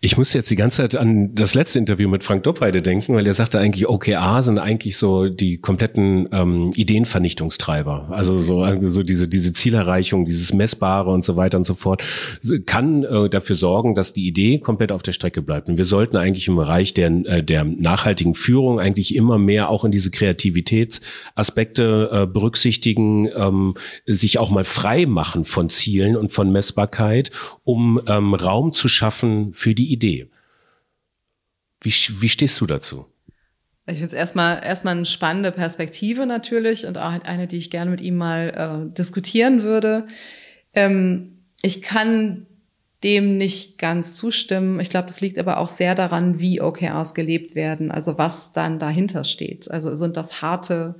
[0.00, 3.26] Ich muss jetzt die ganze Zeit an das letzte Interview mit Frank Doppheide denken, weil
[3.26, 8.08] er sagte eigentlich, OKR sind eigentlich so die kompletten ähm, Ideenvernichtungstreiber.
[8.10, 12.02] Also so, so diese, diese Zielerreichung, dieses Messbare und so weiter und so fort,
[12.66, 15.68] kann äh, dafür sorgen, dass die Idee komplett auf der Strecke bleibt.
[15.68, 19.84] Und wir sollten eigentlich im Bereich der, äh, der nachhaltigen Führung eigentlich immer mehr auch
[19.84, 23.74] in diese Kreativitätsaspekte äh, berücksichtigen, ähm,
[24.06, 27.30] sich auch mal frei machen von Zielen und von Messbarkeit,
[27.64, 30.28] um ähm, Raum zu schaffen für die Idee.
[31.80, 33.06] Wie, wie stehst du dazu?
[33.86, 37.90] Ich finde es erstmal erstmal eine spannende Perspektive natürlich und auch eine, die ich gerne
[37.90, 40.06] mit ihm mal äh, diskutieren würde.
[40.72, 42.46] Ähm, ich kann
[43.02, 44.80] dem nicht ganz zustimmen.
[44.80, 48.78] Ich glaube, das liegt aber auch sehr daran, wie OKRs gelebt werden, also was dann
[48.78, 49.70] dahinter steht.
[49.70, 50.94] Also sind das harte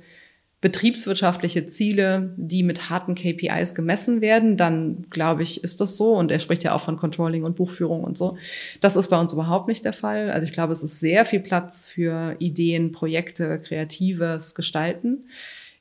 [0.65, 6.15] betriebswirtschaftliche Ziele, die mit harten KPIs gemessen werden, dann glaube ich, ist das so.
[6.15, 8.35] Und er spricht ja auch von Controlling und Buchführung und so.
[8.81, 10.31] Das ist bei uns überhaupt nicht der Fall.
[10.31, 15.27] Also ich glaube, es ist sehr viel Platz für Ideen, Projekte, kreatives Gestalten.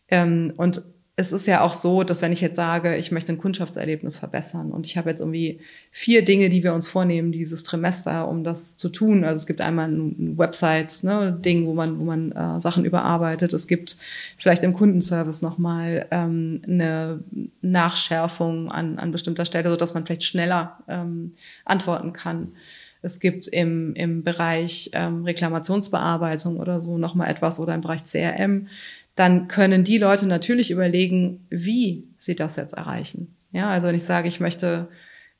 [0.08, 0.84] Ähm, und
[1.16, 4.72] es ist ja auch so, dass wenn ich jetzt sage, ich möchte ein Kundschaftserlebnis verbessern
[4.72, 5.60] und ich habe jetzt irgendwie
[5.92, 9.22] vier Dinge, die wir uns vornehmen dieses Trimester, um das zu tun.
[9.22, 13.52] Also es gibt einmal ein Website, ne, Ding, wo man, wo man äh, Sachen überarbeitet.
[13.52, 13.96] Es gibt
[14.38, 17.22] vielleicht im Kundenservice nochmal ähm, eine
[17.62, 21.32] Nachschärfung an, an bestimmter Stelle, so dass man vielleicht schneller ähm,
[21.64, 22.54] antworten kann.
[23.02, 28.66] Es gibt im, im Bereich ähm, Reklamationsbearbeitung oder so nochmal etwas oder im Bereich CRM
[29.14, 33.36] dann können die Leute natürlich überlegen, wie sie das jetzt erreichen.
[33.52, 34.88] Ja, also wenn ich sage, ich möchte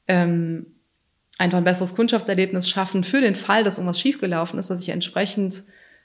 [0.06, 0.66] ähm,
[1.38, 5.64] einfach ein besseres Kundschaftserlebnis schaffen für den Fall, dass irgendwas schiefgelaufen ist, dass ich entsprechend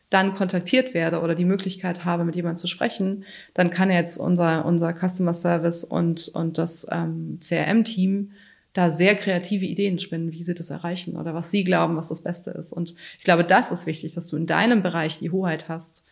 [0.10, 4.66] dann kontaktiert werde oder die Möglichkeit habe, mit jemandem zu sprechen, dann kann jetzt unser,
[4.66, 8.32] unser Customer Service und, und das ähm, CRM-Team
[8.74, 12.24] da sehr kreative Ideen spinnen, wie sie das erreichen oder was sie glauben, was das
[12.24, 12.74] Beste ist.
[12.74, 16.06] Und ich glaube, das ist wichtig, dass du in deinem Bereich die Hoheit hast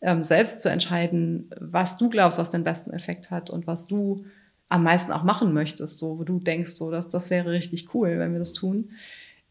[0.00, 4.24] ähm, selbst zu entscheiden, was du glaubst, was den besten Effekt hat und was du
[4.68, 8.18] am meisten auch machen möchtest, so wo du denkst, so dass das wäre richtig cool,
[8.18, 8.90] wenn wir das tun.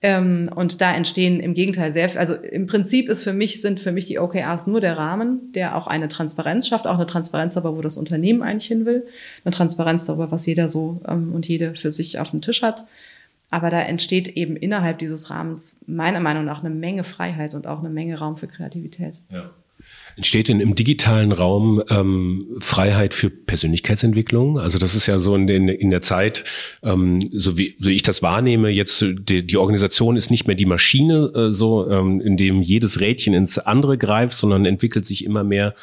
[0.01, 3.91] Ähm, und da entstehen im Gegenteil sehr also im Prinzip ist für mich, sind für
[3.91, 7.75] mich die OKRs nur der Rahmen, der auch eine Transparenz schafft, auch eine Transparenz darüber,
[7.75, 9.05] wo das Unternehmen eigentlich hin will,
[9.43, 12.85] eine Transparenz darüber, was jeder so ähm, und jede für sich auf dem Tisch hat.
[13.51, 17.79] Aber da entsteht eben innerhalb dieses Rahmens meiner Meinung nach eine Menge Freiheit und auch
[17.79, 19.21] eine Menge Raum für Kreativität.
[19.29, 19.49] Ja.
[20.19, 24.59] Entsteht denn im digitalen Raum ähm, Freiheit für Persönlichkeitsentwicklung?
[24.59, 26.43] Also das ist ja so in, den, in der Zeit,
[26.83, 30.65] ähm, so wie so ich das wahrnehme, jetzt die, die Organisation ist nicht mehr die
[30.65, 35.45] Maschine, äh, so ähm, in dem jedes Rädchen ins andere greift, sondern entwickelt sich immer
[35.45, 35.73] mehr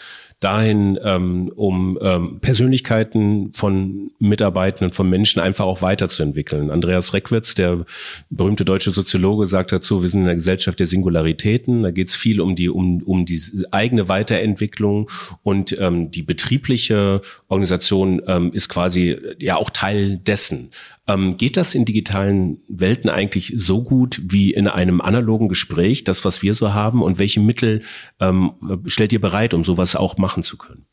[0.41, 6.71] dahin, ähm, um ähm, Persönlichkeiten von Mitarbeitenden, von Menschen einfach auch weiterzuentwickeln.
[6.71, 7.87] Andreas Reckwitz, der
[8.29, 11.83] berühmte deutsche Soziologe, sagt dazu, wir sind in einer Gesellschaft der Singularitäten.
[11.83, 15.11] Da geht es viel um die, um, um die eigene Weiterentwicklung
[15.43, 20.71] und ähm, die betriebliche Organisation ähm, ist quasi ja auch Teil dessen.
[21.09, 26.25] Ähm, geht das in digitalen Welten eigentlich so gut wie in einem analogen Gespräch, das,
[26.25, 27.03] was wir so haben?
[27.03, 27.83] Und welche Mittel
[28.21, 28.53] ähm,
[28.87, 30.87] stellt ihr bereit, um sowas auch machen zu können?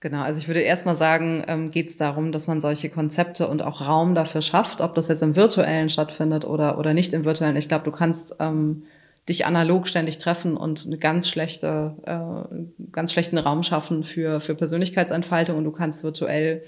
[0.00, 3.62] Genau, also ich würde erstmal sagen, ähm, geht es darum, dass man solche Konzepte und
[3.62, 7.56] auch Raum dafür schafft, ob das jetzt im virtuellen stattfindet oder, oder nicht im virtuellen.
[7.56, 8.84] Ich glaube, du kannst ähm,
[9.28, 14.54] dich analog ständig treffen und eine ganz schlechte, äh, ganz schlechten Raum schaffen für, für
[14.54, 16.62] Persönlichkeitsentfaltung und du kannst virtuell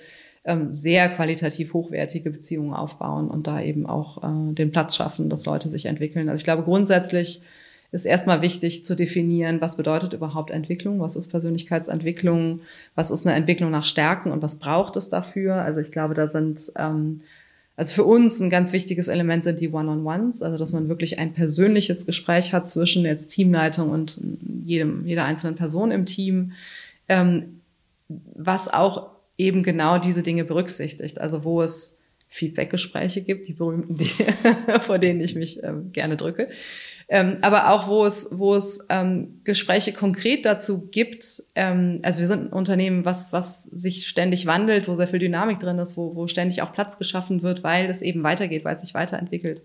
[0.45, 5.45] ähm, sehr qualitativ hochwertige Beziehungen aufbauen und da eben auch äh, den Platz schaffen, dass
[5.45, 6.29] Leute sich entwickeln.
[6.29, 7.43] Also ich glaube, grundsätzlich
[7.93, 12.61] ist erstmal wichtig zu definieren, was bedeutet überhaupt Entwicklung, was ist Persönlichkeitsentwicklung,
[12.95, 15.57] was ist eine Entwicklung nach Stärken und was braucht es dafür.
[15.57, 17.23] Also ich glaube, da sind, ähm,
[17.77, 21.33] also für uns ein ganz wichtiges Element sind die One-on-Ones, also dass man wirklich ein
[21.33, 24.21] persönliches Gespräch hat zwischen jetzt Teamleitung und
[24.65, 26.53] jedem, jeder einzelnen Person im Team,
[27.09, 27.61] ähm,
[28.09, 31.21] was auch eben genau diese Dinge berücksichtigt.
[31.21, 31.99] Also wo es
[32.29, 34.11] Feedbackgespräche gibt, die berühmten, die,
[34.83, 36.49] vor denen ich mich ähm, gerne drücke.
[37.09, 41.25] Ähm, aber auch wo es, wo es ähm, Gespräche konkret dazu gibt.
[41.57, 45.59] Ähm, also wir sind ein Unternehmen, was, was sich ständig wandelt, wo sehr viel Dynamik
[45.59, 48.83] drin ist, wo, wo ständig auch Platz geschaffen wird, weil es eben weitergeht, weil es
[48.83, 49.65] sich weiterentwickelt.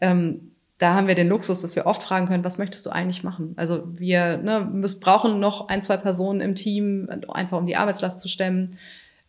[0.00, 3.22] Ähm, da haben wir den Luxus, dass wir oft fragen können, was möchtest du eigentlich
[3.22, 3.52] machen?
[3.56, 8.28] Also wir ne, brauchen noch ein, zwei Personen im Team, einfach um die Arbeitslast zu
[8.28, 8.78] stemmen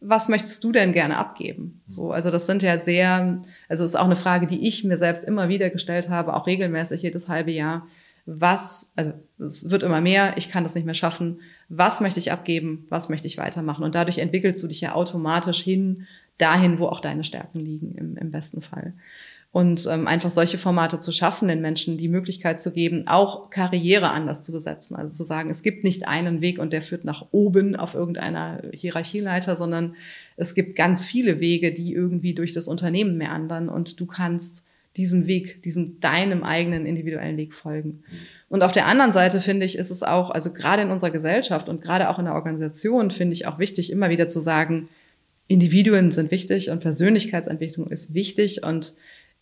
[0.02, 1.82] was möchtest du denn gerne abgeben?
[1.88, 5.24] So, also das sind ja sehr, also ist auch eine Frage, die ich mir selbst
[5.24, 7.88] immer wieder gestellt habe, auch regelmäßig jedes halbe Jahr.
[8.26, 11.40] Was, also es wird immer mehr, ich kann das nicht mehr schaffen.
[11.68, 12.86] Was möchte ich abgeben?
[12.90, 13.84] Was möchte ich weitermachen?
[13.84, 16.06] Und dadurch entwickelst du dich ja automatisch hin
[16.38, 18.94] dahin, wo auch deine Stärken liegen, im, im besten Fall.
[19.52, 24.12] Und ähm, einfach solche Formate zu schaffen, den Menschen die Möglichkeit zu geben, auch Karriere
[24.12, 24.96] anders zu besetzen.
[24.96, 28.62] Also zu sagen, es gibt nicht einen Weg und der führt nach oben auf irgendeiner
[28.72, 29.96] Hierarchieleiter, sondern
[30.38, 35.28] es gibt ganz viele Wege, die irgendwie durch das Unternehmen meandern und du kannst diesem
[35.28, 38.04] Weg, diesem deinem eigenen individuellen Weg folgen.
[38.50, 41.70] Und auf der anderen Seite finde ich, ist es auch, also gerade in unserer Gesellschaft
[41.70, 44.90] und gerade auch in der Organisation finde ich auch wichtig, immer wieder zu sagen,
[45.48, 48.94] Individuen sind wichtig und Persönlichkeitsentwicklung ist wichtig und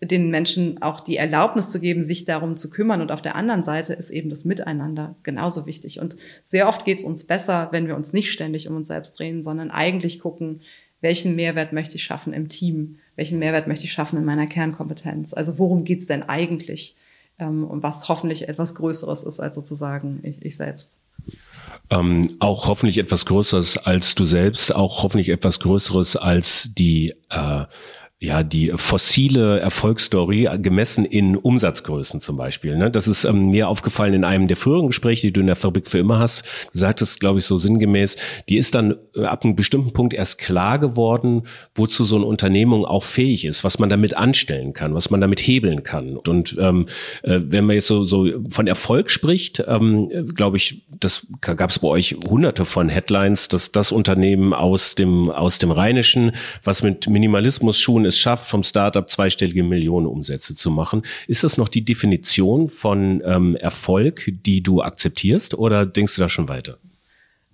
[0.02, 3.02] den Menschen auch die Erlaubnis zu geben, sich darum zu kümmern.
[3.02, 6.00] Und auf der anderen Seite ist eben das Miteinander genauso wichtig.
[6.00, 9.18] Und sehr oft geht es uns besser, wenn wir uns nicht ständig um uns selbst
[9.18, 10.62] drehen, sondern eigentlich gucken,
[11.02, 15.34] welchen Mehrwert möchte ich schaffen im Team, welchen Mehrwert möchte ich schaffen in meiner Kernkompetenz.
[15.34, 16.96] Also worum geht es denn eigentlich?
[17.40, 21.00] Ähm, und was hoffentlich etwas Größeres ist als sozusagen ich, ich selbst.
[21.90, 27.66] Ähm, auch hoffentlich etwas Größeres als du selbst, auch hoffentlich etwas Größeres als die äh,
[28.20, 32.76] ja, die fossile Erfolgsstory gemessen in Umsatzgrößen zum Beispiel.
[32.76, 32.90] Ne?
[32.90, 35.86] Das ist ähm, mir aufgefallen in einem der früheren Gespräche, die du in der Fabrik
[35.86, 36.44] für immer hast.
[36.74, 38.18] Du sagtest, glaube ich, so sinngemäß,
[38.50, 41.44] die ist dann äh, ab einem bestimmten Punkt erst klar geworden,
[41.76, 45.40] wozu so eine Unternehmung auch fähig ist, was man damit anstellen kann, was man damit
[45.40, 46.18] hebeln kann.
[46.18, 46.88] Und ähm,
[47.22, 51.78] äh, wenn man jetzt so, so von Erfolg spricht, ähm, glaube ich, das gab es
[51.78, 56.32] bei euch hunderte von Headlines, dass das Unternehmen aus dem, aus dem Rheinischen,
[56.64, 61.04] was mit Minimalismus Schuhen es schafft, vom Startup zweistellige Millionenumsätze zu machen.
[61.28, 66.30] Ist das noch die Definition von ähm, Erfolg, die du akzeptierst oder denkst du da
[66.30, 66.78] schon weiter?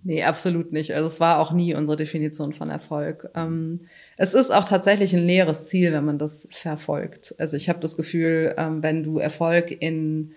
[0.05, 0.93] Nee, absolut nicht.
[0.93, 3.29] Also es war auch nie unsere Definition von Erfolg.
[3.35, 3.81] Ähm,
[4.17, 7.33] es ist auch tatsächlich ein leeres Ziel, wenn man das verfolgt.
[7.37, 10.33] Also ich habe das Gefühl, ähm, wenn du Erfolg in,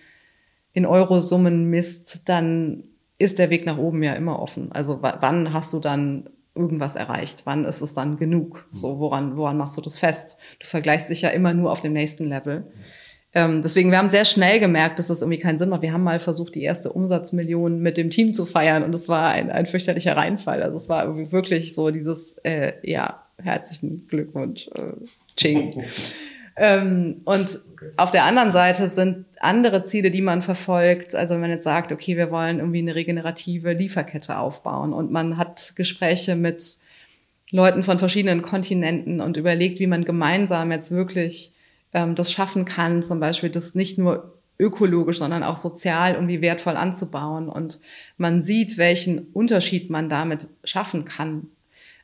[0.73, 2.85] in Eurosummen misst, dann
[3.19, 4.71] ist der Weg nach oben ja immer offen.
[4.71, 7.43] Also wann hast du dann irgendwas erreicht?
[7.45, 8.67] Wann ist es dann genug?
[8.73, 10.39] So, woran, woran machst du das fest?
[10.59, 12.73] Du vergleichst dich ja immer nur auf dem nächsten Level.
[13.35, 15.83] Ähm, deswegen, wir haben sehr schnell gemerkt, dass das irgendwie keinen Sinn macht.
[15.83, 19.27] Wir haben mal versucht, die erste Umsatzmillion mit dem Team zu feiern und es war
[19.29, 20.63] ein, ein fürchterlicher Reinfall.
[20.63, 24.93] Also es war irgendwie wirklich so dieses, äh, ja, herzlichen Glückwunsch, äh,
[25.37, 25.85] Ching.
[26.57, 27.91] Ähm, und okay.
[27.97, 31.15] auf der anderen Seite sind andere Ziele, die man verfolgt.
[31.15, 35.37] Also wenn man jetzt sagt, okay, wir wollen irgendwie eine regenerative Lieferkette aufbauen und man
[35.37, 36.63] hat Gespräche mit
[37.51, 41.53] Leuten von verschiedenen Kontinenten und überlegt, wie man gemeinsam jetzt wirklich
[41.93, 46.77] ähm, das schaffen kann, zum Beispiel das nicht nur ökologisch, sondern auch sozial irgendwie wertvoll
[46.77, 47.51] anzubauen.
[47.51, 47.79] Und
[48.17, 51.49] man sieht, welchen Unterschied man damit schaffen kann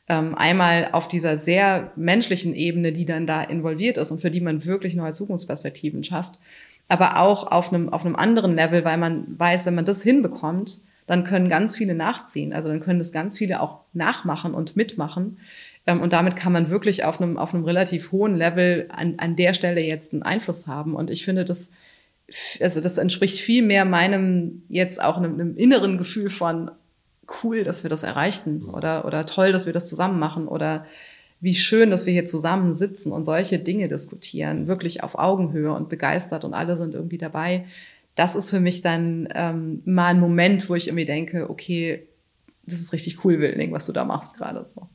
[0.07, 4.41] ähm, einmal auf dieser sehr menschlichen Ebene, die dann da involviert ist und für die
[4.41, 6.39] man wirklich neue Zukunftsperspektiven schafft,
[6.87, 10.81] aber auch auf einem, auf einem anderen Level, weil man weiß, wenn man das hinbekommt,
[11.07, 12.53] dann können ganz viele nachziehen.
[12.53, 15.37] Also dann können das ganz viele auch nachmachen und mitmachen.
[15.85, 19.35] Ähm, und damit kann man wirklich auf einem, auf einem relativ hohen Level an, an
[19.35, 20.95] der Stelle jetzt einen Einfluss haben.
[20.95, 21.71] Und ich finde, das,
[22.61, 26.71] also das entspricht viel mehr meinem jetzt auch einem, einem inneren Gefühl von,
[27.43, 30.85] cool, dass wir das erreichten oder, oder toll, dass wir das zusammen machen oder
[31.39, 35.89] wie schön, dass wir hier zusammen sitzen und solche Dinge diskutieren, wirklich auf Augenhöhe und
[35.89, 37.65] begeistert und alle sind irgendwie dabei.
[38.15, 42.07] Das ist für mich dann ähm, mal ein Moment, wo ich irgendwie denke, okay,
[42.65, 44.87] das ist richtig cool, Wildling, was du da machst gerade so.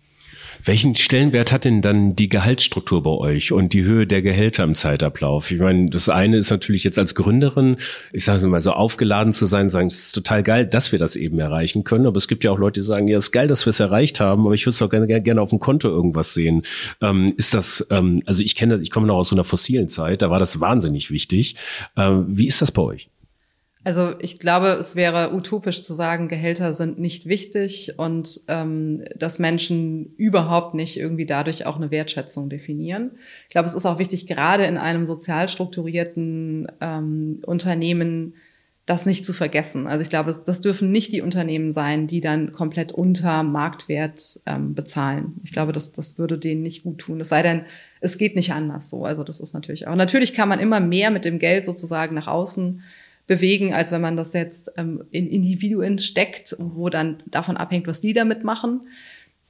[0.65, 4.75] Welchen Stellenwert hat denn dann die Gehaltsstruktur bei euch und die Höhe der Gehälter im
[4.75, 5.51] Zeitablauf?
[5.51, 7.77] Ich meine, das eine ist natürlich jetzt als Gründerin,
[8.13, 11.17] ich sage mal so aufgeladen zu sein, sagen, es ist total geil, dass wir das
[11.17, 12.07] eben erreichen können.
[12.07, 13.81] Aber es gibt ja auch Leute, die sagen, ja, es ist geil, dass wir es
[13.81, 16.63] erreicht haben, aber ich würde es doch gerne, gerne auf dem Konto irgendwas sehen.
[17.01, 20.23] Ähm, ist das, ähm, also ich kenne, ich komme noch aus so einer fossilen Zeit,
[20.23, 21.57] da war das wahnsinnig wichtig.
[21.97, 23.09] Ähm, wie ist das bei euch?
[23.85, 29.39] Also ich glaube, es wäre utopisch zu sagen, Gehälter sind nicht wichtig und ähm, dass
[29.39, 33.13] Menschen überhaupt nicht irgendwie dadurch auch eine Wertschätzung definieren.
[33.45, 38.35] Ich glaube, es ist auch wichtig, gerade in einem sozial strukturierten ähm, Unternehmen
[38.89, 39.87] das nicht zu vergessen.
[39.87, 44.75] Also ich glaube, das dürfen nicht die Unternehmen sein, die dann komplett unter Marktwert ähm,
[44.75, 45.35] bezahlen.
[45.45, 47.21] Ich glaube, das, das würde denen nicht gut tun.
[47.21, 47.67] Es sei denn,
[48.01, 49.05] es geht nicht anders so.
[49.05, 49.95] Also das ist natürlich auch.
[49.95, 52.83] Natürlich kann man immer mehr mit dem Geld sozusagen nach außen
[53.29, 58.01] bewegen, als wenn man das jetzt ähm, in Individuen steckt, wo dann davon abhängt, was
[58.01, 58.89] die damit machen.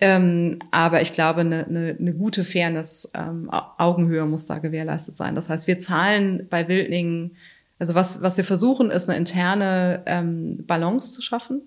[0.01, 5.35] Ähm, aber ich glaube, eine, eine, eine gute Fairness, ähm, Augenhöhe muss da gewährleistet sein.
[5.35, 7.37] Das heißt, wir zahlen bei Wildlingen,
[7.79, 11.62] also was, was wir versuchen, ist eine interne ähm, Balance zu schaffen,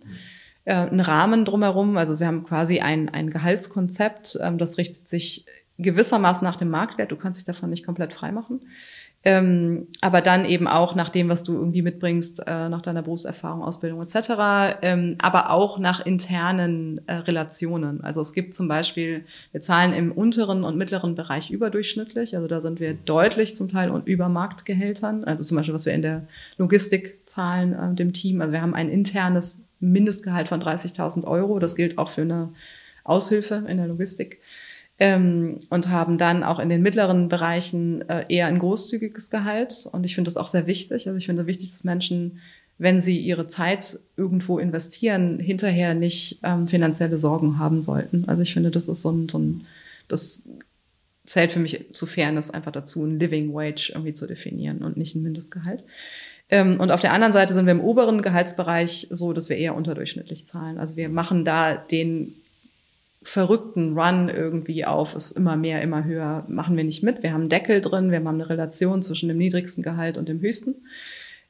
[0.65, 1.97] äh, einen Rahmen drumherum.
[1.97, 5.45] Also wir haben quasi ein, ein Gehaltskonzept, ähm, das richtet sich
[5.77, 7.11] gewissermaßen nach dem Marktwert.
[7.11, 8.61] Du kannst dich davon nicht komplett frei machen.
[9.23, 13.61] Ähm, aber dann eben auch nach dem, was du irgendwie mitbringst, äh, nach deiner Berufserfahrung,
[13.61, 18.03] Ausbildung etc., ähm, aber auch nach internen äh, Relationen.
[18.03, 22.61] Also es gibt zum Beispiel, wir zahlen im unteren und mittleren Bereich überdurchschnittlich, also da
[22.61, 26.27] sind wir deutlich zum Teil und über Marktgehältern, also zum Beispiel, was wir in der
[26.57, 28.41] Logistik zahlen, äh, dem Team.
[28.41, 32.53] Also wir haben ein internes Mindestgehalt von 30.000 Euro, das gilt auch für eine
[33.03, 34.39] Aushilfe in der Logistik
[35.01, 39.89] ähm, und haben dann auch in den mittleren Bereichen äh, eher ein großzügiges Gehalt.
[39.91, 41.07] Und ich finde das auch sehr wichtig.
[41.07, 42.39] Also ich finde wichtig, dass Menschen,
[42.77, 48.25] wenn sie ihre Zeit irgendwo investieren, hinterher nicht ähm, finanzielle Sorgen haben sollten.
[48.27, 49.65] Also ich finde, das ist so ein, so ein
[50.07, 50.47] das
[51.25, 55.15] zählt für mich zu Fairness einfach dazu, ein Living Wage irgendwie zu definieren und nicht
[55.15, 55.83] ein Mindestgehalt.
[56.47, 59.73] Ähm, und auf der anderen Seite sind wir im oberen Gehaltsbereich so, dass wir eher
[59.73, 60.77] unterdurchschnittlich zahlen.
[60.77, 62.35] Also wir machen da den
[63.23, 67.21] verrückten Run irgendwie auf, ist immer mehr, immer höher, machen wir nicht mit.
[67.21, 70.41] Wir haben einen Deckel drin, wir haben eine Relation zwischen dem niedrigsten Gehalt und dem
[70.41, 70.75] höchsten.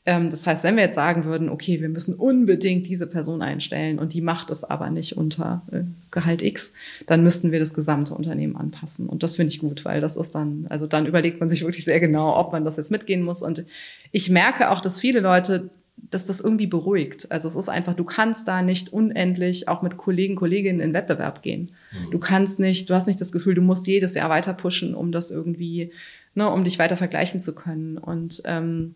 [0.06, 4.00] Ähm, das heißt, wenn wir jetzt sagen würden, okay, wir müssen unbedingt diese Person einstellen
[4.00, 6.74] und die macht es aber nicht unter äh, Gehalt X,
[7.06, 9.08] dann müssten wir das gesamte Unternehmen anpassen.
[9.08, 11.86] Und das finde ich gut, weil das ist dann, also dann überlegt man sich wirklich
[11.86, 13.44] sehr genau, ob man das jetzt mitgehen muss.
[13.44, 13.66] Und
[14.12, 15.70] ich merke auch, dass viele Leute
[16.10, 17.32] dass das irgendwie beruhigt.
[17.32, 21.42] Also es ist einfach, du kannst da nicht unendlich auch mit Kollegen, Kolleginnen in Wettbewerb
[21.42, 21.72] gehen.
[21.92, 22.12] Mhm.
[22.12, 25.12] Du kannst nicht, du hast nicht das Gefühl, du musst jedes Jahr weiter pushen, um
[25.12, 25.92] das irgendwie,
[26.34, 27.98] ne, um dich weiter vergleichen zu können.
[27.98, 28.96] Und ähm,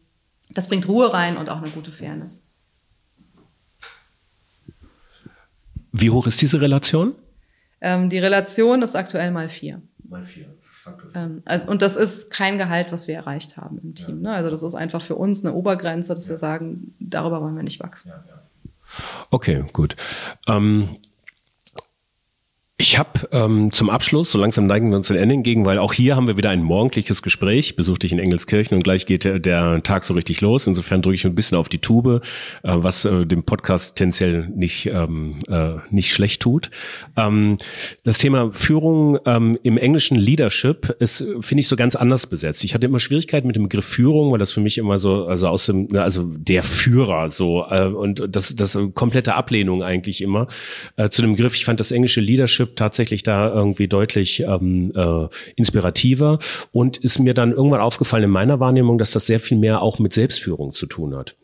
[0.49, 2.45] das bringt Ruhe rein und auch eine gute Fairness.
[5.91, 7.13] Wie hoch ist diese Relation?
[7.79, 9.81] Ähm, die Relation ist aktuell mal vier.
[10.03, 10.47] Mal vier.
[11.13, 14.23] Ähm, und das ist kein Gehalt, was wir erreicht haben im Team.
[14.23, 14.31] Ja.
[14.31, 14.35] Ne?
[14.35, 16.33] Also das ist einfach für uns eine Obergrenze, dass ja.
[16.33, 18.09] wir sagen, darüber wollen wir nicht wachsen.
[18.09, 18.23] Ja,
[19.31, 19.95] okay, gut.
[20.47, 20.97] Ähm,
[22.77, 25.93] ich habe ähm, zum Abschluss, so langsam neigen wir uns dem Ende entgegen, weil auch
[25.93, 27.67] hier haben wir wieder ein morgendliches Gespräch.
[27.67, 30.67] Ich besuche dich in Engelskirchen und gleich geht der, der Tag so richtig los.
[30.67, 32.21] Insofern drücke ich ein bisschen auf die Tube,
[32.63, 36.69] äh, was äh, dem Podcast tendenziell nicht, ähm, äh, nicht schlecht tut.
[37.15, 37.59] Ähm,
[38.03, 42.65] das Thema Führung ähm, im englischen Leadership ist, finde ich, so ganz anders besetzt.
[42.65, 45.47] Ich hatte immer Schwierigkeiten mit dem Begriff Führung, weil das für mich immer so, also
[45.47, 50.47] aus dem, also der Führer so äh, und das, das komplette Ablehnung eigentlich immer
[50.97, 51.55] äh, zu dem Begriff.
[51.55, 56.39] Ich fand das englische Leadership Leadership tatsächlich da irgendwie deutlich ähm, äh, inspirativer
[56.71, 59.99] und ist mir dann irgendwann aufgefallen in meiner Wahrnehmung, dass das sehr viel mehr auch
[59.99, 61.35] mit Selbstführung zu tun hat.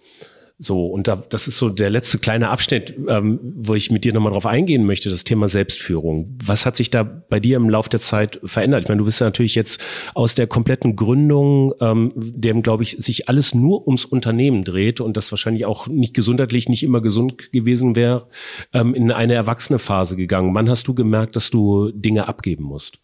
[0.63, 4.13] So, und da, das ist so der letzte kleine Abschnitt, ähm, wo ich mit dir
[4.13, 6.37] nochmal drauf eingehen möchte, das Thema Selbstführung.
[6.45, 8.83] Was hat sich da bei dir im Laufe der Zeit verändert?
[8.83, 9.81] Ich meine, du bist ja natürlich jetzt
[10.13, 15.17] aus der kompletten Gründung, ähm, dem, glaube ich, sich alles nur ums Unternehmen dreht und
[15.17, 18.27] das wahrscheinlich auch nicht gesundheitlich nicht immer gesund gewesen wäre,
[18.71, 20.53] ähm, in eine erwachsene Phase gegangen.
[20.53, 22.99] Wann hast du gemerkt, dass du Dinge abgeben musst?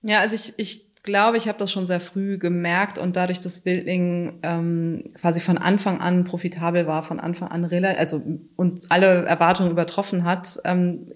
[0.00, 3.60] Ja, also ich, ich glaube, ich habe das schon sehr früh gemerkt und dadurch, dass
[3.60, 8.22] Building ähm, quasi von Anfang an profitabel war, von Anfang an also
[8.54, 11.08] und alle Erwartungen übertroffen hat, ähm,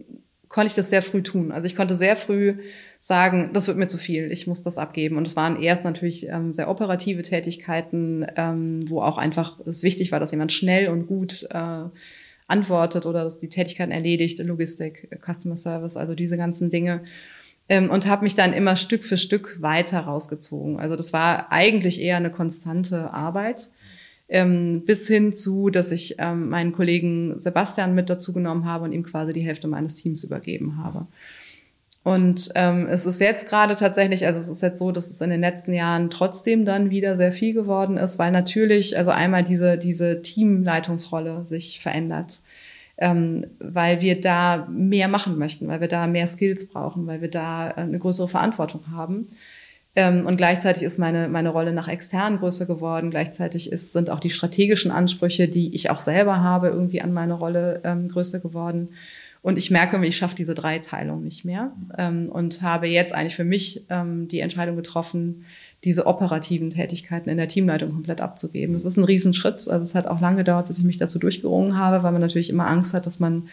[0.49, 1.53] konnte ich das sehr früh tun.
[1.53, 2.57] Also ich konnte sehr früh
[2.99, 5.17] sagen, das wird mir zu viel, ich muss das abgeben.
[5.17, 10.11] Und es waren erst natürlich ähm, sehr operative Tätigkeiten, ähm, wo auch einfach es wichtig
[10.11, 11.85] war, dass jemand schnell und gut äh,
[12.47, 17.03] antwortet oder dass die Tätigkeiten erledigt, Logistik, Customer Service, also diese ganzen Dinge
[17.73, 20.79] ähm, und habe mich dann immer Stück für Stück weiter rausgezogen.
[20.79, 23.71] Also das war eigentlich eher eine konstante Arbeit.
[24.29, 28.93] Ähm, bis hin zu, dass ich ähm, meinen Kollegen Sebastian mit dazu genommen habe und
[28.93, 31.07] ihm quasi die Hälfte meines Teams übergeben habe.
[32.03, 35.31] Und ähm, es ist jetzt gerade tatsächlich, also es ist jetzt so, dass es in
[35.31, 39.79] den letzten Jahren trotzdem dann wieder sehr viel geworden ist, weil natürlich, also einmal diese,
[39.79, 42.41] diese Teamleitungsrolle sich verändert
[43.03, 47.31] ähm, weil wir da mehr machen möchten, weil wir da mehr Skills brauchen, weil wir
[47.31, 49.27] da äh, eine größere Verantwortung haben.
[49.97, 53.11] Ähm, und gleichzeitig ist meine, meine Rolle nach extern größer geworden.
[53.11, 57.35] Gleichzeitig ist, sind auch die strategischen Ansprüche, die ich auch selber habe, irgendwie an meine
[57.35, 58.91] Rolle ähm, größer geworden.
[59.43, 63.45] Und ich merke, ich schaffe diese Dreiteilung nicht mehr ähm, und habe jetzt eigentlich für
[63.45, 65.45] mich ähm, die Entscheidung getroffen,
[65.85, 68.73] diese operativen Tätigkeiten in der Teamleitung komplett abzugeben.
[68.73, 69.69] Das ist ein Riesenschritt.
[69.69, 72.51] Also es hat auch lange gedauert, bis ich mich dazu durchgerungen habe, weil man natürlich
[72.51, 73.49] immer Angst hat, dass man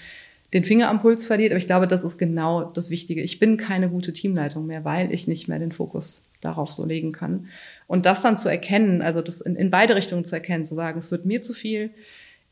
[0.54, 1.52] den Finger am Puls verliert.
[1.52, 3.22] Aber ich glaube, das ist genau das Wichtige.
[3.22, 7.12] Ich bin keine gute Teamleitung mehr, weil ich nicht mehr den Fokus darauf so legen
[7.12, 7.48] kann.
[7.88, 11.00] Und das dann zu erkennen, also das in, in beide Richtungen zu erkennen, zu sagen,
[11.00, 11.92] es wird mir zu viel,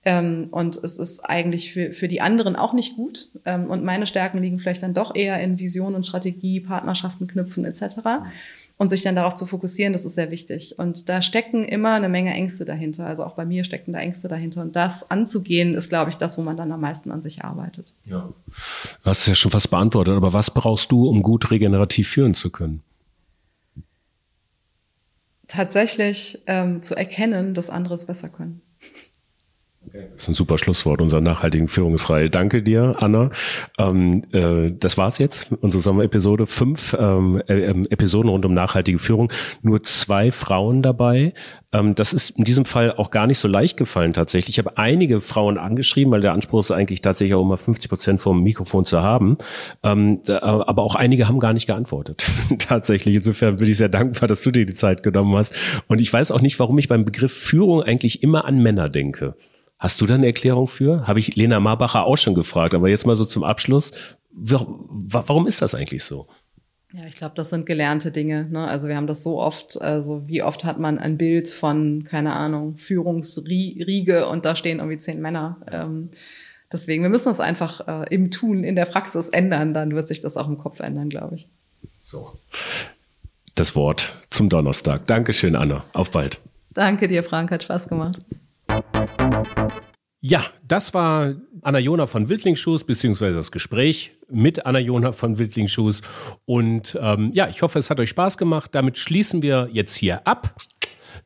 [0.06, 3.30] ähm, und es ist eigentlich für, für die anderen auch nicht gut.
[3.46, 7.66] Ähm, und meine Stärken liegen vielleicht dann doch eher in Vision und Strategie, Partnerschaften knüpfen
[7.66, 8.00] etc
[8.78, 10.78] und sich dann darauf zu fokussieren, das ist sehr wichtig.
[10.78, 13.08] Und da stecken immer eine Menge Ängste dahinter.
[13.08, 14.62] Also auch bei mir stecken da Ängste dahinter.
[14.62, 17.96] Und das anzugehen, ist, glaube ich, das, wo man dann am meisten an sich arbeitet.
[18.06, 18.30] Ja.
[19.04, 22.36] Du hast es ja schon fast beantwortet, aber was brauchst du, um gut regenerativ führen
[22.36, 22.84] zu können?
[25.48, 28.62] tatsächlich ähm, zu erkennen, dass andere es besser können.
[29.94, 32.30] Das ist ein super Schlusswort unserer nachhaltigen Führungsreihe.
[32.30, 33.30] Danke dir, Anna.
[33.78, 36.46] Ähm, äh, das war's jetzt, unsere Sommerepisode.
[36.46, 39.32] Fünf ähm, äh, ähm, Episoden rund um nachhaltige Führung.
[39.62, 41.34] Nur zwei Frauen dabei.
[41.72, 44.58] Ähm, das ist in diesem Fall auch gar nicht so leicht gefallen tatsächlich.
[44.58, 48.22] Ich habe einige Frauen angeschrieben, weil der Anspruch ist eigentlich tatsächlich auch immer 50 Prozent
[48.22, 49.38] vom Mikrofon zu haben.
[49.84, 52.26] Ähm, äh, aber auch einige haben gar nicht geantwortet.
[52.60, 53.16] tatsächlich.
[53.16, 55.54] Insofern bin ich sehr dankbar, dass du dir die Zeit genommen hast.
[55.88, 59.36] Und ich weiß auch nicht, warum ich beim Begriff Führung eigentlich immer an Männer denke.
[59.80, 61.08] Hast du da eine Erklärung für?
[61.08, 63.92] Habe ich Lena Marbacher auch schon gefragt, aber jetzt mal so zum Abschluss.
[64.32, 66.28] Warum ist das eigentlich so?
[66.94, 68.48] Ja, ich glaube, das sind gelernte Dinge.
[68.50, 68.66] Ne?
[68.66, 72.34] Also wir haben das so oft, also wie oft hat man ein Bild von, keine
[72.34, 75.58] Ahnung, Führungsriege und da stehen irgendwie zehn Männer.
[75.72, 76.10] Ähm,
[76.72, 80.22] deswegen, wir müssen das einfach äh, im Tun, in der Praxis ändern, dann wird sich
[80.22, 81.50] das auch im Kopf ändern, glaube ich.
[82.00, 82.32] So.
[83.54, 85.08] Das Wort zum Donnerstag.
[85.08, 85.84] Dankeschön, Anna.
[85.94, 86.40] Auf bald.
[86.72, 87.52] Danke dir, Frank.
[87.52, 88.22] Hat Spaß gemacht.
[90.20, 96.02] Ja, das war Anna Jona von Wildlingsschuss, beziehungsweise das Gespräch mit Anna Jona von Wildlingsschuss.
[96.46, 98.72] Und ähm, ja, ich hoffe, es hat euch Spaß gemacht.
[98.74, 100.56] Damit schließen wir jetzt hier ab.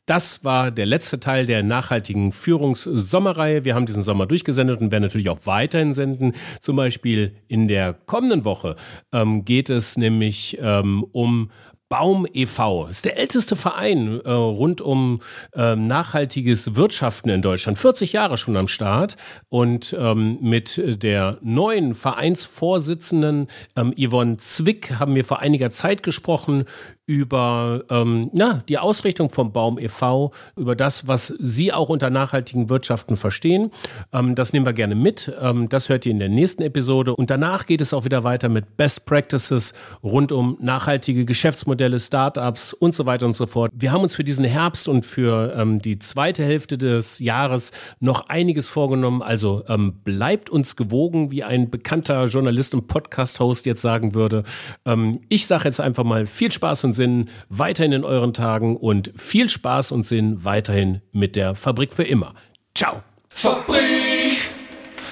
[0.06, 3.66] Das war der letzte Teil der nachhaltigen Führungssommerreihe.
[3.66, 6.34] Wir haben diesen Sommer durchgesendet und werden natürlich auch weiterhin senden.
[6.60, 8.76] Zum Beispiel in der kommenden Woche
[9.14, 11.52] ähm, geht es nämlich ähm, um
[11.92, 12.88] Baum e.V.
[12.88, 15.20] ist der älteste Verein äh, rund um
[15.54, 17.78] äh, nachhaltiges Wirtschaften in Deutschland.
[17.78, 19.18] 40 Jahre schon am Start.
[19.50, 26.64] Und ähm, mit der neuen Vereinsvorsitzenden ähm, Yvonne Zwick haben wir vor einiger Zeit gesprochen
[27.12, 32.70] über ähm, ja, die Ausrichtung vom Baum e.V., über das, was Sie auch unter nachhaltigen
[32.70, 33.70] Wirtschaften verstehen.
[34.14, 35.32] Ähm, das nehmen wir gerne mit.
[35.42, 37.14] Ähm, das hört ihr in der nächsten Episode.
[37.14, 42.72] Und danach geht es auch wieder weiter mit Best Practices rund um nachhaltige Geschäftsmodelle, Startups
[42.72, 43.72] und so weiter und so fort.
[43.76, 48.30] Wir haben uns für diesen Herbst und für ähm, die zweite Hälfte des Jahres noch
[48.30, 49.22] einiges vorgenommen.
[49.22, 54.44] Also ähm, bleibt uns gewogen, wie ein bekannter Journalist und Podcast-Host jetzt sagen würde.
[54.86, 59.12] Ähm, ich sage jetzt einfach mal viel Spaß und Sinn weiterhin in euren Tagen und
[59.16, 62.36] viel Spaß und Sinn weiterhin mit der Fabrik für immer.
[62.76, 63.02] Ciao.
[63.28, 64.38] Fabrik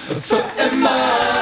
[0.06, 1.39] für immer.